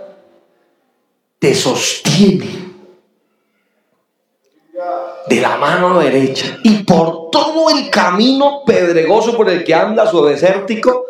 te 1.40 1.54
sostiene 1.54 2.59
de 5.30 5.40
la 5.40 5.58
mano 5.58 6.00
derecha 6.00 6.58
y 6.64 6.84
por 6.84 7.30
todo 7.30 7.70
el 7.70 7.90
camino 7.92 8.64
pedregoso 8.66 9.38
por 9.38 9.48
el 9.50 9.64
que 9.64 9.76
andas 9.76 10.14
o 10.14 10.26
desértico, 10.26 11.06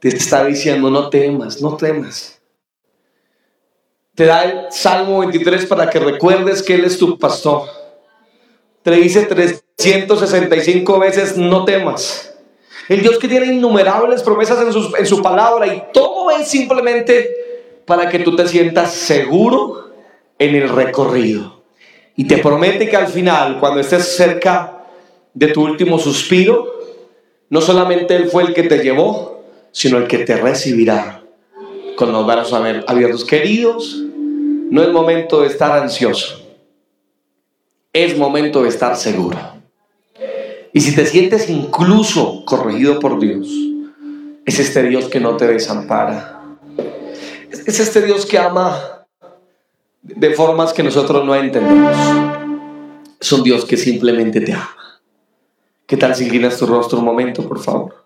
te 0.00 0.08
está 0.08 0.44
diciendo, 0.44 0.90
no 0.90 1.10
temas, 1.10 1.60
no 1.60 1.76
temas. 1.76 2.40
Te 4.14 4.24
da 4.26 4.44
el 4.44 4.72
Salmo 4.72 5.20
23 5.20 5.66
para 5.66 5.88
que 5.88 5.98
recuerdes 5.98 6.62
que 6.62 6.74
Él 6.74 6.84
es 6.84 6.98
tu 6.98 7.18
pastor. 7.18 7.68
Te 8.82 8.90
dice 8.92 9.26
365 9.26 10.98
veces, 10.98 11.36
no 11.36 11.64
temas. 11.64 12.34
El 12.88 13.00
Dios 13.02 13.18
que 13.18 13.28
tiene 13.28 13.46
innumerables 13.46 14.22
promesas 14.22 14.58
en, 14.98 15.06
su 15.06 15.22
palabra 15.22 15.72
y 15.72 15.84
todo 15.92 16.30
es 16.30 16.48
simplemente 16.48 17.82
para 17.86 18.08
que 18.08 18.18
tú 18.18 18.34
te 18.34 18.48
sientas 18.48 18.92
seguro 18.92 19.92
en 20.38 20.56
el 20.56 20.68
recorrido. 20.68 21.61
Y 22.16 22.24
te 22.24 22.38
promete 22.38 22.88
que 22.88 22.96
al 22.96 23.08
final, 23.08 23.58
cuando 23.58 23.80
estés 23.80 24.16
cerca 24.16 24.84
de 25.32 25.48
tu 25.48 25.62
último 25.62 25.98
suspiro, 25.98 26.66
no 27.48 27.60
solamente 27.60 28.14
Él 28.16 28.28
fue 28.28 28.44
el 28.44 28.54
que 28.54 28.64
te 28.64 28.82
llevó, 28.82 29.44
sino 29.70 29.98
el 29.98 30.06
que 30.06 30.18
te 30.18 30.36
recibirá 30.36 31.22
con 31.96 32.12
los 32.12 32.26
brazos 32.26 32.52
abiertos. 32.52 33.24
Queridos, 33.24 34.02
no 34.70 34.82
es 34.82 34.90
momento 34.90 35.42
de 35.42 35.48
estar 35.48 35.72
ansioso, 35.72 36.46
es 37.92 38.16
momento 38.16 38.62
de 38.62 38.68
estar 38.68 38.96
seguro. 38.96 39.38
Y 40.74 40.80
si 40.80 40.94
te 40.94 41.04
sientes 41.04 41.50
incluso 41.50 42.44
corregido 42.46 42.98
por 42.98 43.20
Dios, 43.20 43.48
es 44.46 44.58
este 44.58 44.82
Dios 44.84 45.06
que 45.06 45.20
no 45.20 45.36
te 45.36 45.46
desampara. 45.46 46.42
Es 47.66 47.78
este 47.78 48.02
Dios 48.02 48.24
que 48.24 48.38
ama 48.38 49.01
de 50.02 50.34
formas 50.34 50.72
que 50.72 50.82
nosotros 50.82 51.24
no 51.24 51.34
entendemos. 51.34 51.96
Es 53.20 53.32
un 53.32 53.42
Dios 53.42 53.64
que 53.64 53.76
simplemente 53.76 54.40
te 54.40 54.52
ama. 54.52 54.76
¿Qué 55.86 55.96
tal 55.96 56.14
si 56.14 56.24
inclinas 56.24 56.58
tu 56.58 56.66
rostro 56.66 56.98
un 56.98 57.04
momento, 57.04 57.46
por 57.46 57.60
favor? 57.60 58.01